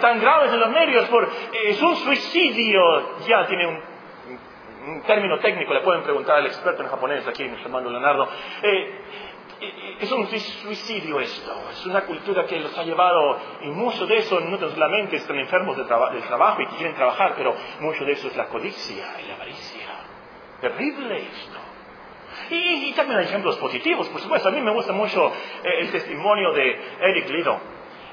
tan 0.00 0.20
graves 0.20 0.52
en 0.52 0.60
los 0.60 0.70
nervios 0.70 1.08
por, 1.08 1.28
es 1.52 1.80
un 1.80 1.96
suicidio, 1.96 2.80
ya 3.26 3.46
tiene 3.46 3.66
un, 3.66 5.02
término 5.06 5.38
técnico, 5.38 5.72
le 5.72 5.80
pueden 5.80 6.02
preguntar 6.02 6.38
al 6.38 6.46
experto 6.46 6.82
en 6.82 6.88
japonés 6.88 7.26
aquí, 7.26 7.44
mi 7.44 7.60
hermano 7.62 7.88
Leonardo. 7.88 8.28
Eh, 8.62 9.00
es 10.00 10.10
un 10.10 10.26
suicidio 10.28 11.20
esto, 11.20 11.54
es 11.70 11.86
una 11.86 12.02
cultura 12.02 12.44
que 12.46 12.58
los 12.58 12.76
ha 12.76 12.82
llevado, 12.82 13.38
y 13.62 13.68
mucho 13.68 14.06
de 14.06 14.16
eso 14.16 14.40
no 14.40 14.58
solamente 14.58 15.16
están 15.16 15.38
enfermos 15.38 15.76
del, 15.76 15.86
trabajo 15.86 16.62
y 16.62 16.66
quieren 16.66 16.94
trabajar, 16.94 17.34
pero 17.36 17.54
mucho 17.80 18.04
de 18.04 18.12
eso 18.12 18.26
es 18.28 18.36
la 18.36 18.46
codicia 18.48 19.20
y 19.22 19.28
la 19.28 19.34
avaricia. 19.34 19.86
Terrible 20.60 21.16
esto. 21.16 21.58
Y, 22.50 22.92
también 22.92 23.20
hay 23.20 23.26
ejemplos 23.26 23.56
positivos, 23.58 24.08
por 24.08 24.20
supuesto. 24.20 24.48
A 24.48 24.52
mí 24.52 24.60
me 24.60 24.72
gusta 24.72 24.92
mucho 24.92 25.28
eh, 25.28 25.80
el 25.80 25.90
testimonio 25.90 26.52
de 26.52 26.80
Eric 27.00 27.28
Lido. 27.30 27.60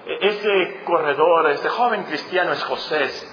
E, 0.05 0.27
este 0.27 0.81
corredor, 0.83 1.49
este 1.49 1.69
joven 1.69 2.03
cristiano 2.03 2.53
escocés, 2.53 3.27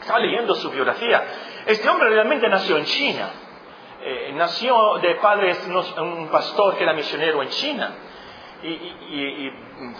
estaba 0.00 0.18
leyendo 0.20 0.54
su 0.54 0.70
biografía. 0.70 1.24
Este 1.66 1.88
hombre 1.88 2.10
realmente 2.10 2.48
nació 2.48 2.78
en 2.78 2.84
China 2.84 3.30
eh, 4.00 4.32
nació 4.34 4.98
de 4.98 5.16
padres, 5.16 5.66
un 5.66 6.28
pastor 6.28 6.76
que 6.76 6.84
era 6.84 6.92
misionero 6.92 7.42
en 7.42 7.48
China 7.48 7.94
y, 8.62 9.50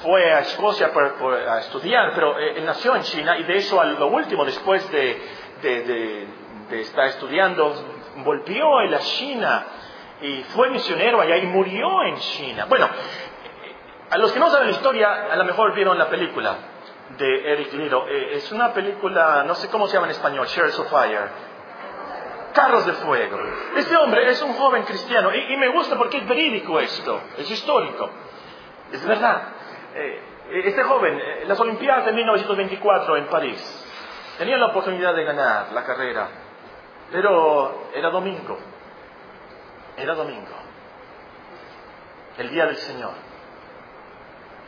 fue 0.03 0.33
a 0.33 0.41
Escocia 0.41 0.91
a 1.49 1.59
estudiar, 1.61 2.13
pero 2.15 2.39
eh, 2.39 2.59
él 2.59 2.65
nació 2.65 2.97
en 2.97 3.03
China 3.03 3.39
y 3.39 3.45
de 3.45 3.57
eso 3.57 3.81
a 3.81 3.85
lo 3.85 4.09
último, 4.09 4.45
después 4.45 4.91
de, 4.91 5.21
de, 5.63 6.81
estar 6.81 7.07
estudiando, 7.07 7.75
volvió 8.25 8.79
a 8.79 8.85
la 8.85 8.99
China 8.99 9.65
y 10.21 10.43
fue 10.55 10.71
misionero 10.71 11.21
allá 11.21 11.37
y 11.37 11.47
murió 11.47 12.03
en 12.03 12.17
China. 12.17 12.67
Bueno, 12.69 12.89
a 14.11 14.19
los 14.19 14.33
que 14.33 14.41
no 14.41 14.51
saben 14.51 14.67
la 14.67 14.73
historia, 14.73 15.33
a 15.33 15.37
lo 15.37 15.45
mejor 15.45 15.75
vieron 15.75 15.97
la 15.97 16.09
película 16.09 16.57
de 17.17 17.53
Eric 17.53 17.73
Lido. 17.75 18.07
Eh, 18.09 18.31
es 18.35 18.53
una 18.53 18.73
película, 18.73 19.45
no 19.47 19.55
sé 19.55 19.69
cómo 19.69 19.87
se 19.87 19.95
llama 19.95 20.07
en 20.07 20.13
español, 20.13 20.47
Shares 20.47 20.79
of 20.79 20.91
Fire 20.91 21.48
carros 22.59 22.87
de 22.87 22.93
fuego. 22.95 23.39
Este 23.77 23.97
hombre 23.97 24.29
es 24.31 24.43
un 24.43 24.53
joven 24.55 24.83
cristiano 24.83 25.33
y, 25.33 25.57
me 25.57 25.69
gusta 25.69 25.97
porque 25.97 26.19
es 26.19 26.27
verídico 26.27 26.81
esto, 26.81 27.21
es 27.37 27.49
histórico, 27.49 28.11
es 28.93 29.07
verdad. 29.07 29.43
Eh, 29.95 30.23
este 30.65 30.83
joven, 30.83 31.21
eh, 31.21 31.45
las 31.47 31.61
Olimpiadas 31.61 32.07
de 32.07 32.13
1924 32.13 33.17
en 33.17 33.27
París, 33.27 33.87
tenía 34.39 34.57
la 34.57 34.67
oportunidad 34.67 35.15
de 35.15 35.23
ganar 35.23 35.73
la 35.73 35.85
carrera, 35.85 36.29
pero 37.13 37.91
era 37.95 38.11
domingo, 38.11 38.59
era 39.97 40.15
domingo, 40.15 40.57
el 42.39 42.51
día 42.51 42.67
del 42.67 42.77
Señor. 42.77 43.13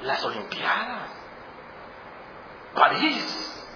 Las 0.02 0.24
Olimpiadas. 0.24 1.10
París. 2.74 3.66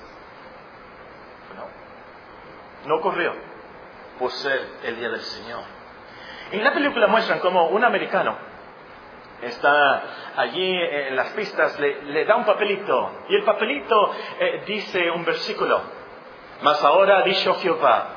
No, 1.54 2.88
no 2.88 2.96
ocurrió 3.00 3.53
por 4.18 4.30
ser 4.30 4.60
el 4.84 4.96
día 4.96 5.08
del 5.10 5.20
Señor. 5.20 5.62
En 6.52 6.62
la 6.62 6.72
película 6.72 7.06
muestran 7.06 7.40
como 7.40 7.68
un 7.68 7.84
americano 7.84 8.54
está 9.46 10.02
allí 10.36 10.74
en 10.74 11.16
las 11.16 11.28
pistas, 11.30 11.78
le, 11.78 12.24
da 12.24 12.36
un 12.36 12.44
papelito 12.44 13.24
y 13.28 13.36
el 13.36 13.44
papelito 13.44 14.14
eh, 14.38 14.62
dice 14.66 15.10
un 15.10 15.24
versículo. 15.24 15.80
Mas 16.62 16.82
ahora 16.82 17.22
dicho 17.22 17.54
Jehová, 17.56 18.08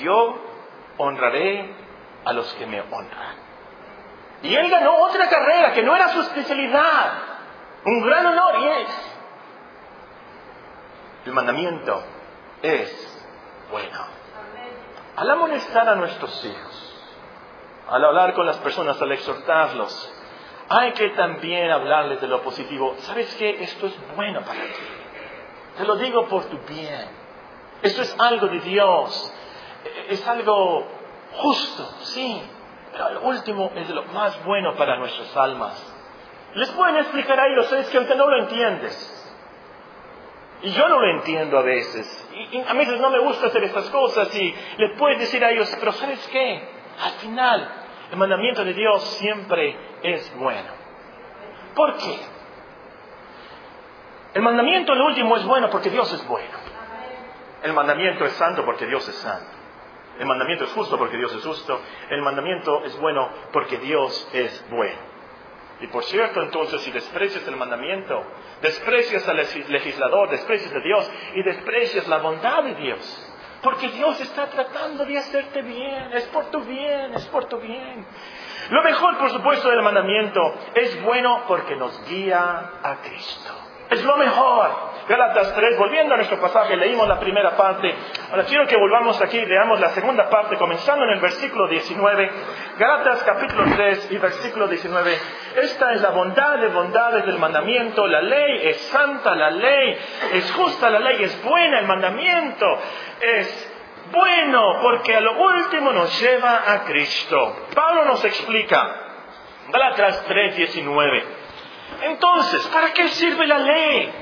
yo 0.00 0.38
honraré 0.98 1.74
a 2.24 2.32
los 2.32 2.52
que 2.54 2.66
me 2.66 2.80
honran. 2.80 3.36
Y 4.42 4.54
él 4.54 4.70
ganó 4.70 4.96
otra 5.02 5.28
carrera 5.28 5.72
que 5.72 5.82
no 5.82 5.94
era 5.94 6.08
su 6.08 6.20
especialidad. 6.22 7.12
Un 7.84 8.02
gran 8.02 8.26
honor 8.26 8.58
y 8.60 8.68
es. 8.68 9.16
El 11.26 11.32
mandamiento 11.32 12.02
es 12.62 13.26
bueno. 13.70 14.19
Al 15.16 15.30
amonestar 15.30 15.88
a 15.88 15.94
nuestros 15.96 16.44
hijos, 16.44 16.94
al 17.88 18.04
hablar 18.04 18.34
con 18.34 18.46
las 18.46 18.56
personas, 18.58 19.00
al 19.00 19.12
exhortarlos, 19.12 20.12
hay 20.68 20.92
que 20.92 21.08
también 21.10 21.70
hablarles 21.70 22.20
de 22.20 22.28
lo 22.28 22.42
positivo. 22.42 22.94
¿Sabes 22.98 23.34
qué? 23.34 23.62
Esto 23.62 23.88
es 23.88 23.94
bueno 24.14 24.40
para 24.42 24.60
ti. 24.60 24.82
Te 25.76 25.84
lo 25.84 25.96
digo 25.96 26.26
por 26.28 26.44
tu 26.44 26.58
bien. 26.58 27.08
Esto 27.82 28.02
es 28.02 28.14
algo 28.18 28.46
de 28.46 28.60
Dios. 28.60 29.34
Es 30.08 30.26
algo 30.28 30.86
justo, 31.32 31.84
sí. 32.02 32.42
Pero 32.92 33.04
al 33.04 33.18
último 33.18 33.72
es 33.74 33.88
lo 33.90 34.04
más 34.04 34.44
bueno 34.44 34.76
para 34.76 34.96
nuestras 34.96 35.36
almas. 35.36 35.96
Les 36.54 36.70
pueden 36.70 36.96
explicar 36.98 37.38
a 37.38 37.46
ellos, 37.46 37.72
es 37.72 37.88
que 37.88 37.98
aunque 37.98 38.14
no 38.14 38.28
lo 38.28 38.38
entiendes. 38.38 39.19
Y 40.62 40.70
yo 40.72 40.88
no 40.88 41.00
lo 41.00 41.10
entiendo 41.10 41.58
a 41.58 41.62
veces. 41.62 42.28
A 42.68 42.74
veces 42.74 43.00
no 43.00 43.10
me 43.10 43.18
gusta 43.20 43.46
hacer 43.46 43.64
estas 43.64 43.88
cosas 43.90 44.34
y 44.34 44.54
les 44.78 44.96
puedes 44.98 45.18
decir 45.18 45.44
a 45.44 45.50
ellos, 45.50 45.74
pero 45.78 45.92
¿sabes 45.92 46.26
qué? 46.28 46.68
Al 47.02 47.12
final, 47.12 47.68
el 48.10 48.18
mandamiento 48.18 48.64
de 48.64 48.74
Dios 48.74 49.02
siempre 49.18 49.76
es 50.02 50.36
bueno. 50.36 50.70
¿Por 51.74 51.96
qué? 51.96 52.18
El 54.34 54.42
mandamiento, 54.42 54.92
el 54.92 55.00
último, 55.00 55.36
es 55.36 55.44
bueno 55.44 55.70
porque 55.70 55.90
Dios 55.90 56.12
es 56.12 56.26
bueno. 56.26 56.58
El 57.62 57.72
mandamiento 57.72 58.24
es 58.24 58.32
santo 58.32 58.64
porque 58.64 58.86
Dios 58.86 59.08
es 59.08 59.14
santo. 59.16 59.50
El 60.18 60.26
mandamiento 60.26 60.64
es 60.64 60.72
justo 60.72 60.98
porque 60.98 61.16
Dios 61.16 61.34
es 61.34 61.44
justo. 61.44 61.80
El 62.10 62.22
mandamiento 62.22 62.84
es 62.84 62.98
bueno 63.00 63.30
porque 63.52 63.78
Dios 63.78 64.28
es 64.34 64.66
bueno. 64.70 65.09
Y 65.80 65.86
por 65.86 66.04
cierto, 66.04 66.42
entonces, 66.42 66.82
si 66.82 66.90
desprecias 66.90 67.46
el 67.48 67.56
mandamiento, 67.56 68.22
desprecias 68.60 69.26
al 69.28 69.36
legislador, 69.36 70.28
desprecias 70.30 70.74
a 70.74 70.80
Dios 70.80 71.10
y 71.34 71.42
desprecias 71.42 72.06
la 72.06 72.18
bondad 72.18 72.62
de 72.64 72.74
Dios, 72.74 73.32
porque 73.62 73.88
Dios 73.88 74.20
está 74.20 74.46
tratando 74.46 75.04
de 75.04 75.18
hacerte 75.18 75.62
bien, 75.62 76.12
es 76.12 76.24
por 76.26 76.50
tu 76.50 76.60
bien, 76.60 77.14
es 77.14 77.26
por 77.26 77.46
tu 77.46 77.58
bien. 77.58 78.06
Lo 78.70 78.82
mejor, 78.82 79.18
por 79.18 79.30
supuesto, 79.30 79.70
del 79.70 79.82
mandamiento 79.82 80.40
es 80.74 81.02
bueno 81.02 81.44
porque 81.48 81.76
nos 81.76 82.08
guía 82.08 82.72
a 82.82 82.96
Cristo. 83.02 83.69
Es 83.90 84.04
lo 84.04 84.16
mejor. 84.16 84.90
Gálatas 85.08 85.52
3, 85.52 85.76
volviendo 85.76 86.14
a 86.14 86.16
nuestro 86.18 86.40
pasaje, 86.40 86.76
leímos 86.76 87.08
la 87.08 87.18
primera 87.18 87.56
parte. 87.56 87.92
Ahora 88.30 88.44
quiero 88.44 88.64
que 88.68 88.76
volvamos 88.76 89.20
aquí 89.20 89.38
y 89.38 89.46
leamos 89.46 89.80
la 89.80 89.88
segunda 89.88 90.30
parte, 90.30 90.56
comenzando 90.56 91.04
en 91.06 91.10
el 91.10 91.20
versículo 91.20 91.66
19. 91.66 92.30
Gálatas 92.78 93.24
capítulo 93.24 93.64
3 93.74 94.12
y 94.12 94.18
versículo 94.18 94.68
19. 94.68 95.18
Esta 95.62 95.92
es 95.94 96.02
la 96.02 96.10
bondad 96.10 96.58
de 96.58 96.68
bondades 96.68 97.26
del 97.26 97.40
mandamiento. 97.40 98.06
La 98.06 98.22
ley 98.22 98.68
es 98.68 98.76
santa, 98.82 99.34
la 99.34 99.50
ley 99.50 99.98
es 100.34 100.52
justa, 100.52 100.88
la 100.88 101.00
ley 101.00 101.24
es 101.24 101.42
buena, 101.42 101.80
el 101.80 101.86
mandamiento 101.86 102.66
es 103.20 103.72
bueno 104.12 104.78
porque 104.82 105.16
a 105.16 105.20
lo 105.20 105.36
último 105.36 105.90
nos 105.90 106.20
lleva 106.20 106.62
a 106.72 106.84
Cristo. 106.84 107.66
Pablo 107.74 108.04
nos 108.04 108.24
explica, 108.24 108.94
Gálatas 109.72 110.24
3, 110.28 110.56
19. 110.56 111.39
Entonces, 112.02 112.66
¿para 112.68 112.92
qué 112.92 113.08
sirve 113.08 113.46
la 113.46 113.58
ley? 113.58 114.12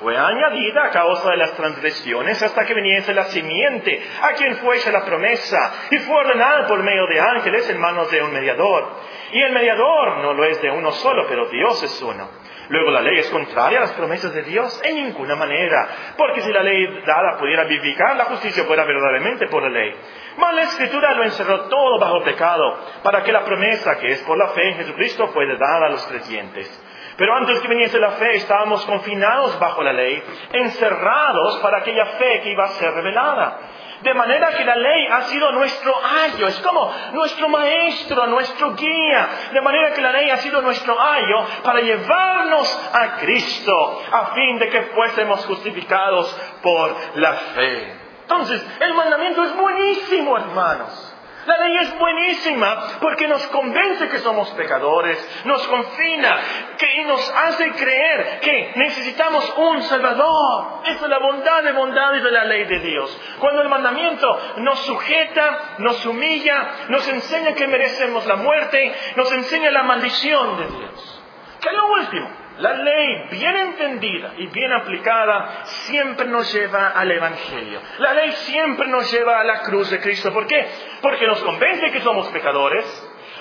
fue 0.00 0.16
añadida 0.16 0.84
a 0.84 0.90
causa 0.90 1.30
de 1.30 1.36
las 1.36 1.54
transgresiones 1.54 2.42
hasta 2.42 2.64
que 2.64 2.74
viniese 2.74 3.14
la 3.14 3.24
simiente, 3.24 4.02
a 4.22 4.32
quien 4.34 4.56
fuese 4.56 4.92
la 4.92 5.04
promesa, 5.04 5.72
y 5.90 5.98
fue 5.98 6.16
ordenada 6.16 6.66
por 6.66 6.82
medio 6.82 7.06
de 7.06 7.20
ángeles 7.20 7.68
en 7.70 7.80
manos 7.80 8.10
de 8.10 8.22
un 8.22 8.32
mediador. 8.32 8.88
Y 9.32 9.40
el 9.40 9.52
mediador 9.52 10.18
no 10.18 10.34
lo 10.34 10.44
es 10.44 10.60
de 10.60 10.70
uno 10.70 10.92
solo, 10.92 11.26
pero 11.28 11.48
Dios 11.48 11.82
es 11.82 12.02
uno. 12.02 12.28
Luego 12.68 12.90
la 12.90 13.00
ley 13.00 13.18
es 13.18 13.30
contraria 13.30 13.78
a 13.78 13.82
las 13.82 13.92
promesas 13.92 14.34
de 14.34 14.42
Dios 14.42 14.80
en 14.84 14.96
ninguna 14.96 15.36
manera, 15.36 15.88
porque 16.16 16.40
si 16.40 16.52
la 16.52 16.64
ley 16.64 17.00
dada 17.06 17.38
pudiera 17.38 17.64
vivificar, 17.64 18.16
la 18.16 18.24
justicia 18.24 18.64
fuera 18.64 18.84
verdaderamente 18.84 19.46
por 19.46 19.62
la 19.62 19.68
ley. 19.68 19.94
Mas 20.36 20.54
la 20.54 20.62
escritura 20.62 21.14
lo 21.14 21.24
encerró 21.24 21.68
todo 21.68 21.98
bajo 22.00 22.24
pecado, 22.24 22.78
para 23.04 23.22
que 23.22 23.32
la 23.32 23.44
promesa 23.44 23.96
que 23.98 24.08
es 24.08 24.22
por 24.24 24.36
la 24.36 24.48
fe 24.48 24.68
en 24.68 24.76
Jesucristo 24.78 25.28
fuera 25.28 25.54
dada 25.56 25.86
a 25.86 25.90
los 25.90 26.04
creyentes. 26.06 26.85
Pero 27.16 27.34
antes 27.34 27.60
que 27.60 27.68
viniese 27.68 27.98
la 27.98 28.12
fe 28.12 28.36
estábamos 28.36 28.84
confinados 28.84 29.58
bajo 29.58 29.82
la 29.82 29.92
ley, 29.92 30.22
encerrados 30.52 31.58
para 31.58 31.78
aquella 31.78 32.06
fe 32.06 32.40
que 32.42 32.50
iba 32.50 32.64
a 32.64 32.68
ser 32.68 32.92
revelada. 32.92 33.58
De 34.02 34.12
manera 34.12 34.48
que 34.48 34.64
la 34.64 34.76
ley 34.76 35.06
ha 35.10 35.22
sido 35.22 35.52
nuestro 35.52 35.94
ayo, 36.04 36.46
es 36.46 36.58
como 36.60 36.92
nuestro 37.14 37.48
maestro, 37.48 38.26
nuestro 38.26 38.74
guía. 38.74 39.28
De 39.52 39.60
manera 39.62 39.92
que 39.94 40.02
la 40.02 40.12
ley 40.12 40.28
ha 40.30 40.36
sido 40.36 40.60
nuestro 40.60 41.00
ayo 41.00 41.46
para 41.64 41.80
llevarnos 41.80 42.90
a 42.92 43.16
Cristo, 43.16 44.02
a 44.12 44.26
fin 44.34 44.58
de 44.58 44.68
que 44.68 44.82
fuésemos 44.82 45.46
justificados 45.46 46.28
por 46.62 46.94
la 47.14 47.32
fe. 47.32 48.00
Entonces, 48.22 48.66
el 48.80 48.92
mandamiento 48.92 49.44
es 49.44 49.56
buenísimo, 49.56 50.36
hermanos. 50.36 51.05
La 51.46 51.58
ley 51.58 51.76
es 51.78 51.98
buenísima 51.98 52.98
porque 53.00 53.28
nos 53.28 53.46
convence 53.48 54.08
que 54.08 54.18
somos 54.18 54.50
pecadores, 54.50 55.42
nos 55.44 55.66
confina 55.68 56.38
que, 56.76 57.02
y 57.02 57.04
nos 57.04 57.30
hace 57.30 57.70
creer 57.72 58.40
que 58.40 58.72
necesitamos 58.74 59.54
un 59.56 59.82
Salvador. 59.82 60.80
Esa 60.84 61.04
es 61.04 61.08
la 61.08 61.18
bondad 61.18 61.62
de 61.62 61.72
bondades 61.72 62.24
de 62.24 62.30
la 62.32 62.44
ley 62.44 62.64
de 62.64 62.80
Dios. 62.80 63.16
Cuando 63.38 63.62
el 63.62 63.68
mandamiento 63.68 64.26
nos 64.58 64.80
sujeta, 64.80 65.76
nos 65.78 66.04
humilla, 66.04 66.68
nos 66.88 67.06
enseña 67.06 67.54
que 67.54 67.68
merecemos 67.68 68.26
la 68.26 68.36
muerte, 68.36 68.92
nos 69.14 69.30
enseña 69.32 69.70
la 69.70 69.84
maldición 69.84 70.58
de 70.58 70.66
Dios. 70.66 71.22
Que 71.60 71.72
lo 71.72 71.86
último, 71.92 72.45
la 72.58 72.72
ley 72.72 73.28
bien 73.32 73.54
entendida 73.56 74.32
y 74.38 74.46
bien 74.46 74.72
aplicada 74.72 75.64
siempre 75.64 76.26
nos 76.26 76.52
lleva 76.54 76.88
al 76.88 77.10
Evangelio. 77.10 77.80
La 77.98 78.14
ley 78.14 78.32
siempre 78.32 78.88
nos 78.88 79.10
lleva 79.12 79.40
a 79.40 79.44
la 79.44 79.60
cruz 79.60 79.90
de 79.90 80.00
Cristo. 80.00 80.32
¿Por 80.32 80.46
qué? 80.46 80.66
Porque 81.02 81.26
nos 81.26 81.42
convence 81.42 81.90
que 81.90 82.00
somos 82.00 82.28
pecadores, 82.28 82.84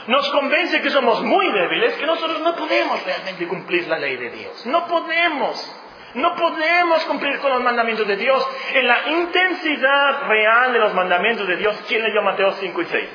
nos 0.07 0.29
convence 0.31 0.81
que 0.81 0.89
somos 0.89 1.21
muy 1.23 1.49
débiles, 1.51 1.93
que 1.93 2.05
nosotros 2.05 2.41
no 2.41 2.55
podemos 2.55 3.03
realmente 3.05 3.47
cumplir 3.47 3.87
la 3.87 3.99
ley 3.99 4.17
de 4.17 4.29
Dios. 4.31 4.65
No 4.65 4.85
podemos. 4.85 5.81
No 6.15 6.33
podemos 6.35 7.03
cumplir 7.05 7.39
con 7.39 7.51
los 7.51 7.61
mandamientos 7.61 8.07
de 8.07 8.15
Dios 8.15 8.47
en 8.73 8.87
la 8.87 9.09
intensidad 9.09 10.27
real 10.27 10.71
de 10.71 10.79
los 10.79 10.93
mandamientos 10.93 11.45
de 11.47 11.57
Dios. 11.57 11.83
¿Quién 11.87 12.03
leyó 12.03 12.21
Mateo 12.21 12.51
5 12.51 12.81
y 12.81 12.85
6? 12.85 13.09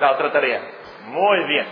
La 0.00 0.12
otra 0.12 0.32
tarea. 0.32 0.60
Muy 1.06 1.44
bien. 1.46 1.66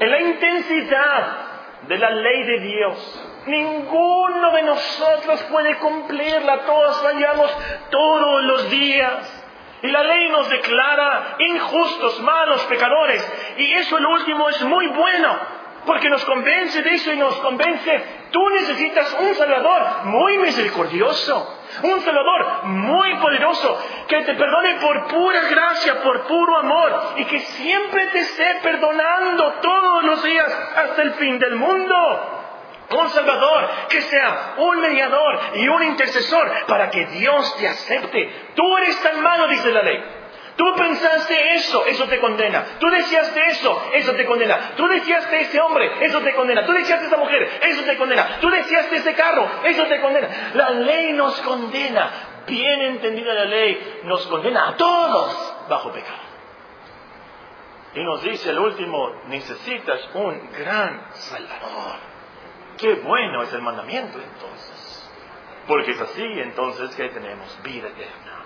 En 0.00 0.10
la 0.10 0.20
intensidad 0.20 1.45
de 1.88 1.98
la 1.98 2.10
ley 2.10 2.42
de 2.44 2.60
Dios. 2.60 3.22
Ninguno 3.46 4.50
de 4.52 4.62
nosotros 4.62 5.42
puede 5.44 5.76
cumplirla, 5.76 6.64
todos 6.66 7.00
fallamos 7.02 7.50
todos 7.90 8.42
los 8.44 8.70
días. 8.70 9.42
Y 9.82 9.88
la 9.88 10.02
ley 10.02 10.28
nos 10.30 10.48
declara 10.48 11.36
injustos, 11.38 12.20
malos, 12.20 12.62
pecadores. 12.64 13.54
Y 13.58 13.72
eso 13.74 13.98
el 13.98 14.06
último 14.06 14.48
es 14.48 14.62
muy 14.64 14.86
bueno, 14.88 15.38
porque 15.86 16.10
nos 16.10 16.24
convence 16.24 16.82
de 16.82 16.90
eso 16.94 17.12
y 17.12 17.16
nos 17.16 17.36
convence, 17.36 18.04
tú 18.30 18.48
necesitas 18.50 19.16
un 19.20 19.34
Salvador 19.34 20.04
muy 20.04 20.36
misericordioso, 20.38 21.60
un 21.82 22.00
Salvador 22.00 22.64
muy 22.64 23.14
poderoso, 23.16 23.82
que 24.08 24.22
te 24.22 24.34
perdone 24.34 24.74
por 24.80 25.06
pura 25.06 25.40
gracia, 25.48 26.02
por 26.02 26.26
puro 26.26 26.58
amor, 26.58 27.14
y 27.16 27.24
que 27.24 27.38
siempre 27.38 28.06
te 28.08 28.18
esté 28.18 28.58
perdonando 28.62 29.52
todos 29.62 30.04
los 30.04 30.22
días 30.24 30.72
hasta 30.76 31.02
el 31.02 31.14
fin 31.14 31.38
del 31.38 31.54
mundo. 31.54 32.32
Un 32.88 33.08
Salvador 33.08 33.68
que 33.88 34.00
sea 34.02 34.54
un 34.58 34.80
mediador 34.80 35.40
y 35.54 35.68
un 35.68 35.82
intercesor 35.82 36.66
para 36.68 36.88
que 36.90 37.04
Dios 37.06 37.56
te 37.56 37.68
acepte. 37.68 38.52
Tú 38.54 38.76
eres 38.78 39.02
tan 39.02 39.20
malo, 39.22 39.48
dice 39.48 39.72
la 39.72 39.82
ley. 39.82 40.04
Tú 40.56 40.64
pensaste 40.74 41.54
eso, 41.54 41.84
eso 41.86 42.06
te 42.06 42.18
condena. 42.18 42.64
Tú 42.80 42.88
deseaste 42.88 43.46
eso, 43.48 43.90
eso 43.92 44.14
te 44.14 44.24
condena. 44.24 44.74
Tú 44.76 44.86
deseaste 44.88 45.40
ese 45.40 45.60
hombre, 45.60 46.04
eso 46.06 46.20
te 46.20 46.34
condena. 46.34 46.64
Tú 46.64 46.72
deseaste 46.72 47.06
esa 47.06 47.18
mujer, 47.18 47.60
eso 47.62 47.84
te 47.84 47.96
condena. 47.98 48.38
Tú 48.40 48.48
deseaste 48.48 48.96
ese 48.96 49.14
carro, 49.14 49.46
eso 49.64 49.84
te 49.84 50.00
condena. 50.00 50.28
La 50.54 50.70
ley 50.70 51.12
nos 51.12 51.38
condena. 51.42 52.10
Bien 52.46 52.80
entendida 52.80 53.34
la 53.34 53.44
ley, 53.44 54.00
nos 54.04 54.26
condena 54.28 54.68
a 54.68 54.76
todos 54.76 55.54
bajo 55.68 55.92
pecado. 55.92 56.26
Y 57.94 58.04
nos 58.04 58.22
dice 58.22 58.50
el 58.50 58.58
último, 58.58 59.22
necesitas 59.26 60.08
un 60.14 60.52
gran 60.52 61.06
Salvador. 61.12 61.96
Qué 62.78 62.94
bueno 62.94 63.42
es 63.42 63.52
el 63.52 63.62
mandamiento 63.62 64.18
entonces. 64.18 65.10
Porque 65.66 65.90
es 65.90 66.00
así 66.00 66.22
entonces 66.22 66.94
que 66.94 67.08
tenemos 67.08 67.58
vida 67.62 67.88
eterna. 67.88 68.44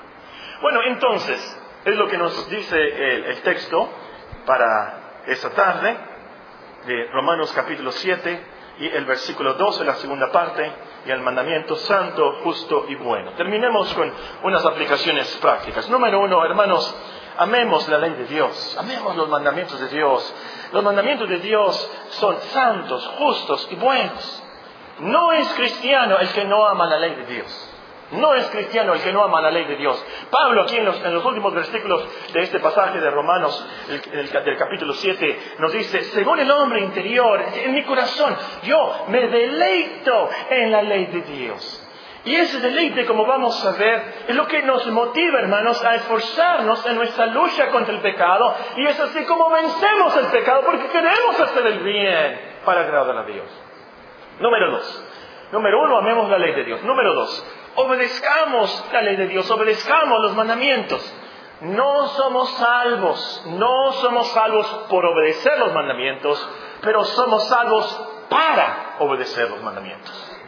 Bueno, 0.62 0.80
entonces, 0.82 1.60
es 1.84 1.96
lo 1.96 2.08
que 2.08 2.18
nos 2.18 2.48
dice 2.50 2.76
el, 3.30 3.40
texto 3.42 3.88
para 4.46 5.22
esta 5.26 5.50
tarde 5.50 5.96
de 6.86 7.06
Romanos 7.12 7.52
capítulo 7.54 7.90
7 7.92 8.40
y 8.80 8.88
el 8.88 9.04
versículo 9.04 9.54
12, 9.54 9.84
la 9.84 9.94
segunda 9.94 10.30
parte, 10.30 10.72
y 11.04 11.10
el 11.10 11.20
mandamiento 11.20 11.76
santo, 11.76 12.40
justo 12.42 12.86
y 12.88 12.94
bueno. 12.94 13.32
Terminemos 13.32 13.92
con 13.94 14.10
unas 14.42 14.64
aplicaciones 14.64 15.36
prácticas. 15.36 15.88
Número 15.90 16.20
uno, 16.20 16.44
hermanos, 16.44 16.94
amemos 17.38 17.86
la 17.88 17.98
ley 17.98 18.12
de 18.12 18.24
Dios, 18.24 18.76
amemos 18.78 19.16
los 19.16 19.28
mandamientos 19.28 19.78
de 19.80 19.88
Dios. 19.88 20.34
Los 20.72 20.82
mandamientos 20.82 21.28
de 21.28 21.38
Dios 21.38 21.90
son 22.10 22.40
santos, 22.40 23.06
justos 23.18 23.68
y 23.70 23.76
buenos. 23.76 24.42
No 25.00 25.32
es 25.32 25.48
cristiano 25.52 26.18
el 26.18 26.28
que 26.28 26.44
no 26.44 26.66
ama 26.66 26.86
la 26.86 26.98
ley 26.98 27.14
de 27.14 27.26
Dios. 27.26 27.69
No 28.12 28.34
es 28.34 28.46
cristiano 28.50 28.94
el 28.94 29.02
que 29.02 29.12
no 29.12 29.22
ama 29.22 29.40
la 29.40 29.50
ley 29.50 29.64
de 29.66 29.76
Dios. 29.76 30.04
Pablo 30.30 30.62
aquí 30.62 30.76
en 30.76 30.84
los, 30.84 31.24
últimos 31.24 31.54
versículos 31.54 32.04
de 32.32 32.40
este 32.40 32.58
pasaje 32.58 33.00
de 33.00 33.10
Romanos, 33.10 33.66
del 34.12 34.56
capítulo 34.58 34.94
7, 34.94 35.54
nos 35.58 35.72
dice, 35.72 36.02
según 36.04 36.40
el 36.40 36.50
hombre 36.50 36.80
interior, 36.80 37.40
en 37.54 37.74
mi 37.74 37.84
corazón, 37.84 38.36
yo 38.64 39.04
me 39.08 39.28
deleito 39.28 40.28
en 40.50 40.72
la 40.72 40.82
ley 40.82 41.06
de 41.06 41.20
Dios. 41.22 41.86
Y 42.24 42.34
ese 42.34 42.60
deleite, 42.60 43.06
como 43.06 43.24
vamos 43.24 43.64
a 43.64 43.72
ver, 43.72 44.24
es 44.28 44.36
lo 44.36 44.46
que 44.46 44.62
nos 44.62 44.86
motiva, 44.88 45.40
hermanos, 45.40 45.82
a 45.82 45.94
esforzarnos 45.94 46.84
en 46.86 46.96
nuestra 46.96 47.26
lucha 47.26 47.68
contra 47.68 47.94
el 47.94 48.00
pecado. 48.00 48.54
Y 48.76 48.86
es 48.86 49.00
así 49.00 49.24
como 49.24 49.48
vencemos 49.48 50.16
el 50.16 50.26
pecado, 50.26 50.62
porque 50.66 50.86
queremos 50.88 51.40
hacer 51.40 51.66
el 51.66 51.78
bien 51.78 52.40
para 52.64 52.82
agradar 52.82 53.16
a 53.16 53.24
Dios. 53.24 53.46
Número 54.38 54.70
dos. 54.70 55.04
Número 55.52 55.82
uno, 55.82 55.98
amemos 55.98 56.28
la 56.28 56.38
ley 56.38 56.52
de 56.52 56.64
Dios. 56.64 56.82
Número 56.82 57.14
dos, 57.14 57.46
obedezcamos 57.80 58.84
la 58.92 59.02
ley 59.02 59.16
de 59.16 59.26
Dios, 59.28 59.50
obedezcamos 59.50 60.20
los 60.20 60.34
mandamientos. 60.34 61.14
No 61.62 62.08
somos 62.08 62.50
salvos, 62.52 63.44
no 63.46 63.92
somos 63.92 64.28
salvos 64.28 64.66
por 64.88 65.04
obedecer 65.04 65.58
los 65.58 65.72
mandamientos, 65.72 66.48
pero 66.80 67.04
somos 67.04 67.48
salvos 67.48 68.08
para 68.30 68.96
obedecer 69.00 69.50
los 69.50 69.62
mandamientos. 69.62 70.38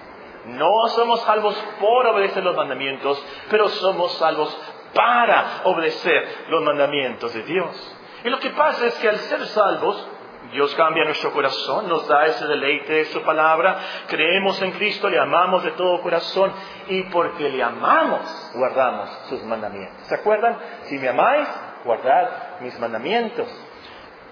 No 0.47 0.88
somos 0.88 1.21
salvos 1.23 1.55
por 1.79 2.07
obedecer 2.07 2.42
los 2.42 2.57
mandamientos, 2.57 3.23
pero 3.51 3.68
somos 3.68 4.12
salvos 4.14 4.57
para 4.95 5.62
obedecer 5.64 6.47
los 6.49 6.62
mandamientos 6.62 7.33
de 7.35 7.42
Dios. 7.42 7.97
Y 8.25 8.31
lo 8.31 8.38
que 8.38 8.51
pasa 8.51 8.87
es 8.87 8.95
que 8.99 9.09
al 9.09 9.18
ser 9.18 9.45
salvos, 9.47 10.09
Dios 10.53 10.75
cambia 10.75 11.05
nuestro 11.05 11.33
corazón, 11.33 11.88
nos 11.88 12.07
da 12.07 12.27
ese 12.27 12.47
deleite 12.47 12.93
de 12.93 13.05
su 13.07 13.23
palabra, 13.23 13.79
creemos 14.07 14.61
en 14.61 14.73
Cristo, 14.73 15.09
le 15.09 15.19
amamos 15.19 15.65
de 15.65 15.71
todo 15.73 16.03
corazón 16.03 16.53
y 16.88 17.05
porque 17.05 17.49
le 17.49 17.62
amamos, 17.62 18.21
guardamos 18.55 19.09
sus 19.31 19.43
mandamientos. 19.45 20.07
¿Se 20.09 20.15
acuerdan? 20.15 20.59
Si 20.83 20.99
me 20.99 21.09
amáis, 21.09 21.49
guardad 21.85 22.61
mis 22.61 22.79
mandamientos. 22.79 23.49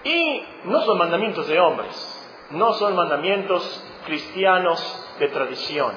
Y 0.04 0.44
no 0.64 0.82
son 0.82 0.98
mandamientos 0.98 1.48
de 1.48 1.58
hombres, 1.58 2.46
no 2.50 2.74
son 2.74 2.94
mandamientos 2.94 3.84
cristianos 4.04 5.16
de 5.18 5.28
tradición, 5.28 5.92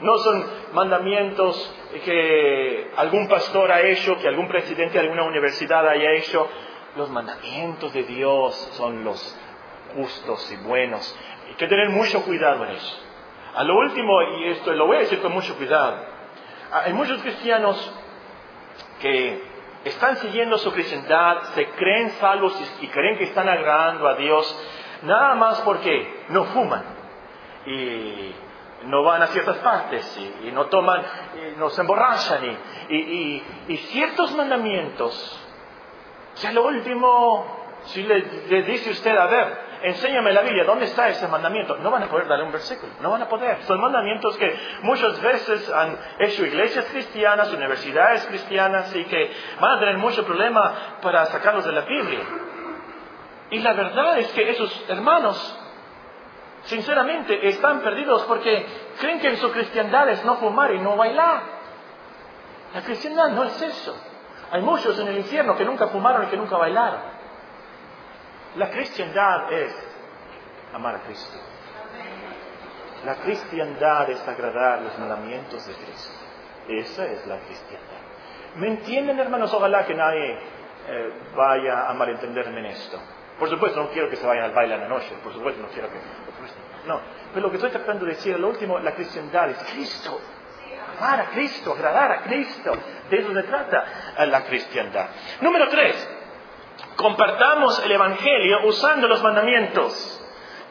no 0.00 0.18
son 0.18 0.44
mandamientos 0.72 1.72
que 2.04 2.90
algún 2.96 3.28
pastor 3.28 3.70
ha 3.70 3.82
hecho, 3.82 4.18
que 4.18 4.26
algún 4.26 4.48
presidente 4.48 4.94
de 4.94 5.00
alguna 5.00 5.22
universidad 5.22 5.86
haya 5.86 6.12
hecho. 6.14 6.48
Los 6.94 7.08
mandamientos 7.08 7.92
de 7.94 8.02
Dios 8.02 8.54
son 8.74 9.02
los 9.02 9.38
justos 9.94 10.50
y 10.52 10.56
buenos. 10.56 11.18
Hay 11.48 11.54
que 11.54 11.66
tener 11.66 11.90
mucho 11.90 12.22
cuidado 12.22 12.64
en 12.64 12.72
eso. 12.72 13.02
A 13.54 13.64
lo 13.64 13.76
último, 13.76 14.22
y 14.22 14.48
esto 14.48 14.72
lo 14.72 14.86
voy 14.86 14.96
a 14.96 15.00
decir 15.00 15.20
con 15.20 15.32
mucho 15.32 15.54
cuidado, 15.56 15.98
hay 16.72 16.94
muchos 16.94 17.20
cristianos 17.20 17.92
que 19.00 19.42
están 19.84 20.16
siguiendo 20.16 20.56
su 20.58 20.72
cristiandad, 20.72 21.42
se 21.54 21.66
creen 21.70 22.10
salvos 22.12 22.58
y 22.80 22.86
creen 22.88 23.18
que 23.18 23.24
están 23.24 23.48
agradando 23.48 24.08
a 24.08 24.14
Dios, 24.14 24.68
nada 25.02 25.34
más 25.34 25.60
porque 25.62 26.24
no 26.30 26.44
fuman 26.44 26.82
y 27.66 28.34
no 28.84 29.02
van 29.02 29.22
a 29.22 29.26
ciertas 29.28 29.58
partes 29.58 30.18
y, 30.44 30.50
no 30.50 30.66
toman, 30.66 31.02
y 31.36 31.58
no 31.58 31.68
se 31.70 31.82
emborrachan 31.82 32.58
y, 32.88 33.76
ciertos 33.90 34.34
mandamientos 34.34 35.38
que 36.40 36.48
a 36.48 36.52
lo 36.52 36.64
último, 36.64 37.44
si 37.84 38.02
le 38.02 38.62
dice 38.62 38.90
usted, 38.90 39.16
a 39.16 39.26
ver, 39.26 39.71
enséñame 39.82 40.32
la 40.32 40.42
Biblia, 40.42 40.64
¿dónde 40.64 40.86
está 40.86 41.08
ese 41.08 41.26
mandamiento? 41.28 41.76
No 41.78 41.90
van 41.90 42.02
a 42.02 42.08
poder 42.08 42.26
darle 42.28 42.44
un 42.44 42.52
versículo, 42.52 42.92
no 43.00 43.10
van 43.10 43.22
a 43.22 43.28
poder. 43.28 43.62
Son 43.64 43.80
mandamientos 43.80 44.36
que 44.36 44.56
muchas 44.82 45.20
veces 45.20 45.70
han 45.70 45.98
hecho 46.18 46.44
iglesias 46.44 46.86
cristianas, 46.86 47.52
universidades 47.52 48.26
cristianas 48.26 48.94
y 48.94 49.04
que 49.04 49.32
van 49.60 49.76
a 49.76 49.80
tener 49.80 49.98
mucho 49.98 50.24
problema 50.24 50.98
para 51.02 51.26
sacarlos 51.26 51.64
de 51.64 51.72
la 51.72 51.82
Biblia. 51.82 52.20
Y 53.50 53.58
la 53.58 53.74
verdad 53.74 54.18
es 54.18 54.28
que 54.32 54.48
esos 54.48 54.84
hermanos, 54.88 55.58
sinceramente, 56.62 57.48
están 57.48 57.80
perdidos 57.80 58.22
porque 58.22 58.66
creen 58.98 59.20
que 59.20 59.36
su 59.36 59.50
cristiandad 59.52 60.08
es 60.08 60.24
no 60.24 60.36
fumar 60.36 60.72
y 60.72 60.80
no 60.80 60.96
bailar. 60.96 61.42
La 62.74 62.82
cristiandad 62.82 63.28
no 63.28 63.44
es 63.44 63.60
eso. 63.60 63.94
Hay 64.50 64.62
muchos 64.62 64.98
en 64.98 65.08
el 65.08 65.18
infierno 65.18 65.56
que 65.56 65.64
nunca 65.64 65.88
fumaron 65.88 66.24
y 66.24 66.26
que 66.26 66.36
nunca 66.36 66.56
bailaron. 66.56 67.00
La 68.56 68.70
cristiandad 68.70 69.52
es 69.52 69.74
amar 70.74 70.96
a 70.96 71.00
Cristo. 71.00 71.38
La 73.04 73.14
cristiandad 73.16 74.10
es 74.10 74.28
agradar 74.28 74.82
los 74.82 74.98
mandamientos 74.98 75.66
de 75.66 75.74
Cristo. 75.74 76.12
Esa 76.68 77.06
es 77.06 77.26
la 77.26 77.38
cristiandad. 77.38 78.02
¿Me 78.56 78.68
entienden, 78.68 79.18
hermanos? 79.18 79.52
Ojalá 79.54 79.86
que 79.86 79.94
nadie 79.94 80.38
eh, 80.88 81.12
vaya 81.34 81.88
a 81.88 81.94
malentenderme 81.94 82.60
en 82.60 82.66
esto. 82.66 82.98
Por 83.38 83.48
supuesto, 83.48 83.82
no 83.82 83.88
quiero 83.88 84.10
que 84.10 84.16
se 84.16 84.26
vayan 84.26 84.44
al 84.44 84.52
baile 84.52 84.74
en 84.74 84.82
la 84.82 84.88
noche. 84.88 85.14
Por 85.22 85.32
supuesto, 85.32 85.62
no 85.62 85.68
quiero 85.68 85.88
que... 85.88 85.98
No, 86.86 87.00
pero 87.32 87.46
lo 87.46 87.50
que 87.50 87.56
estoy 87.56 87.70
tratando 87.70 88.04
de 88.04 88.12
decir, 88.12 88.38
lo 88.38 88.48
último, 88.48 88.78
la 88.78 88.92
cristiandad 88.92 89.48
es 89.50 89.58
Cristo. 89.72 90.20
Amar 90.98 91.20
a 91.20 91.24
Cristo, 91.30 91.72
agradar 91.72 92.12
a 92.12 92.22
Cristo. 92.22 92.72
De 93.08 93.18
eso 93.18 93.32
se 93.32 93.42
trata 93.44 93.84
la 94.26 94.44
cristiandad. 94.44 95.08
Número 95.40 95.68
tres, 95.68 96.08
Compartamos 96.96 97.82
el 97.84 97.92
Evangelio 97.92 98.60
usando 98.64 99.08
los 99.08 99.22
mandamientos. 99.22 100.18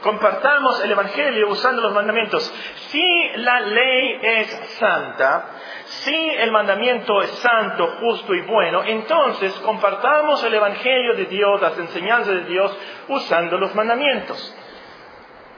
Compartamos 0.01 0.83
el 0.83 0.91
Evangelio 0.91 1.49
usando 1.49 1.81
los 1.81 1.93
mandamientos. 1.93 2.51
Si 2.89 3.29
la 3.35 3.59
ley 3.59 4.19
es 4.21 4.49
santa, 4.79 5.45
si 5.85 6.29
el 6.37 6.51
mandamiento 6.51 7.21
es 7.21 7.29
santo, 7.31 7.97
justo 7.99 8.33
y 8.33 8.41
bueno, 8.41 8.83
entonces 8.83 9.53
compartamos 9.59 10.43
el 10.43 10.53
Evangelio 10.55 11.15
de 11.15 11.25
Dios, 11.25 11.61
las 11.61 11.77
enseñanzas 11.77 12.33
de 12.33 12.45
Dios, 12.45 12.75
usando 13.09 13.57
los 13.57 13.75
mandamientos. 13.75 14.55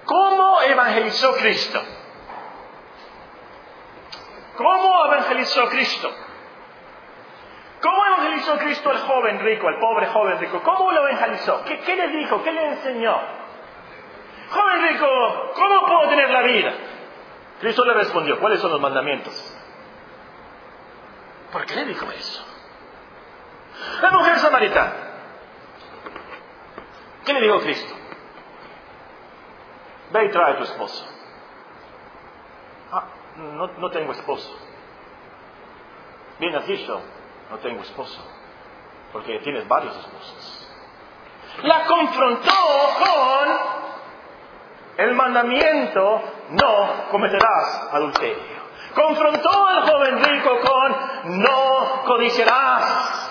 ¿Cómo 0.05 0.61
evangelizó 0.61 1.33
Cristo? 1.37 1.81
¿Cómo 4.57 5.05
evangelizó 5.05 5.69
Cristo? 5.69 6.11
¿Cómo 7.83 8.05
evangelizó 8.05 8.57
Cristo 8.59 8.89
al 8.91 8.99
joven 8.99 9.39
rico, 9.41 9.67
al 9.67 9.77
pobre 9.77 10.07
joven 10.07 10.39
rico? 10.39 10.61
¿Cómo 10.63 10.89
lo 10.93 11.05
evangelizó? 11.05 11.65
¿Qué, 11.65 11.95
le 11.97 12.07
dijo? 12.17 12.41
¿Qué 12.41 12.53
le 12.53 12.65
enseñó? 12.65 13.19
Joven 14.49 14.81
rico, 14.83 15.51
¿cómo 15.53 15.85
puedo 15.85 16.07
tener 16.07 16.29
la 16.29 16.43
vida? 16.43 16.73
Cristo 17.59 17.83
le 17.83 17.93
respondió, 17.93 18.39
¿cuáles 18.39 18.61
son 18.61 18.71
los 18.71 18.79
mandamientos? 18.79 19.57
¿Por 21.51 21.65
qué 21.65 21.75
le 21.75 21.85
dijo 21.85 22.09
eso? 22.09 22.45
La 24.01 24.11
mujer 24.11 24.39
samaritana. 24.39 24.93
¿Qué 27.25 27.33
le 27.33 27.41
dijo 27.41 27.59
Cristo? 27.59 27.93
Ve 30.13 30.25
y 30.25 30.29
trae 30.29 30.53
a 30.53 30.57
tu 30.57 30.63
esposo. 30.63 31.05
Ah, 32.93 33.03
no, 33.77 33.89
tengo 33.89 34.13
esposo. 34.13 34.57
Bien 36.39 36.55
has 36.55 36.65
dicho, 36.65 37.01
no 37.53 37.59
tengo 37.59 37.83
esposo, 37.83 38.19
porque 39.11 39.37
tienes 39.39 39.67
varios 39.67 39.95
esposos. 39.95 40.67
La 41.61 41.85
confrontó 41.85 42.51
con 42.97 43.47
el 44.97 45.13
mandamiento, 45.13 46.21
no 46.49 47.09
cometerás 47.11 47.89
adulterio. 47.91 48.63
Confrontó 48.95 49.67
al 49.67 49.87
joven 49.87 50.23
rico 50.23 50.59
con 50.61 51.41
no 51.41 52.03
codiciarás. 52.05 53.29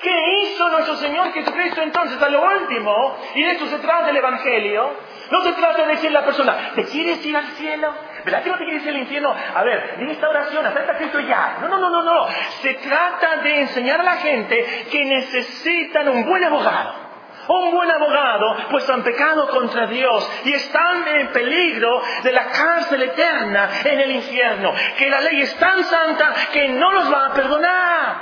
¿Qué 0.00 0.42
hizo 0.42 0.68
nuestro 0.68 0.94
Señor 0.94 1.32
Jesucristo 1.32 1.82
entonces 1.82 2.22
a 2.22 2.28
lo 2.28 2.40
último? 2.40 3.16
Y 3.34 3.42
de 3.42 3.50
esto 3.50 3.66
se 3.66 3.78
trata 3.80 4.10
el 4.10 4.16
Evangelio. 4.16 4.92
No 5.32 5.42
se 5.42 5.52
trata 5.54 5.82
de 5.82 5.88
decirle 5.88 6.18
a 6.18 6.20
la 6.20 6.26
persona, 6.26 6.72
¿te 6.76 6.84
quieres 6.84 7.26
ir 7.26 7.36
al 7.36 7.46
cielo? 7.48 7.92
¿Verdad 8.28 8.42
que 8.42 8.50
no 8.50 8.58
te 8.58 8.64
quieres 8.64 8.82
ir 8.82 8.90
al 8.90 8.98
infierno? 8.98 9.34
A 9.54 9.62
ver, 9.62 9.96
di 9.96 10.10
esta 10.10 10.28
oración, 10.28 10.66
acepta 10.66 10.92
a 10.92 10.96
Cristo 10.98 11.18
ya. 11.20 11.60
No, 11.62 11.68
no, 11.68 11.78
no, 11.78 11.88
no, 11.88 12.02
no. 12.02 12.28
Se 12.60 12.74
trata 12.74 13.38
de 13.38 13.60
enseñar 13.60 14.02
a 14.02 14.04
la 14.04 14.16
gente 14.16 14.84
que 14.92 15.02
necesitan 15.02 16.10
un 16.10 16.26
buen 16.26 16.44
abogado. 16.44 17.08
un 17.48 17.70
buen 17.70 17.90
abogado, 17.90 18.54
pues 18.70 18.86
han 18.90 19.02
pecado 19.02 19.48
contra 19.48 19.86
Dios 19.86 20.30
y 20.44 20.52
están 20.52 21.08
en 21.08 21.28
peligro 21.28 22.02
de 22.22 22.32
la 22.32 22.48
cárcel 22.48 23.02
eterna 23.02 23.70
en 23.82 23.98
el 23.98 24.10
infierno, 24.10 24.74
que 24.98 25.08
la 25.08 25.22
ley 25.22 25.40
es 25.40 25.54
tan 25.56 25.82
santa 25.84 26.34
que 26.52 26.68
no 26.68 26.92
los 26.92 27.10
va 27.10 27.28
a 27.28 27.32
perdonar. 27.32 28.16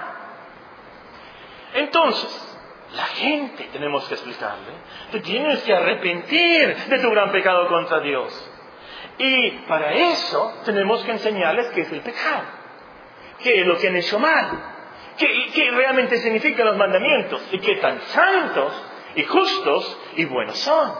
Entonces, 1.75 2.59
la 2.95 3.07
gente 3.07 3.69
tenemos 3.73 4.07
que 4.07 4.15
explicarle, 4.15 4.73
tú 5.11 5.19
tienes 5.19 5.65
que 5.65 5.75
arrepentir 5.75 6.77
de 6.77 6.99
tu 7.01 7.11
gran 7.11 7.33
pecado 7.33 7.67
contra 7.67 7.99
Dios. 7.99 8.53
Y 9.19 9.51
para 9.67 9.93
eso 9.93 10.61
tenemos 10.65 11.03
que 11.05 11.13
enseñarles 11.13 11.69
qué 11.71 11.83
es 11.83 11.93
el 11.93 12.01
pecado, 12.01 12.45
qué 13.43 13.61
es 13.61 13.67
lo 13.67 13.79
que 13.79 13.89
han 13.89 13.97
hecho 13.97 14.19
mal, 14.19 14.63
qué, 15.17 15.71
realmente 15.71 16.19
significan 16.19 16.67
los 16.67 16.77
mandamientos 16.77 17.49
y 17.53 17.59
qué 17.61 17.77
tan 17.77 18.01
santos 18.01 18.85
y 19.15 19.25
justos 19.25 19.99
y 20.17 20.25
buenos 20.27 20.59
son. 20.59 20.93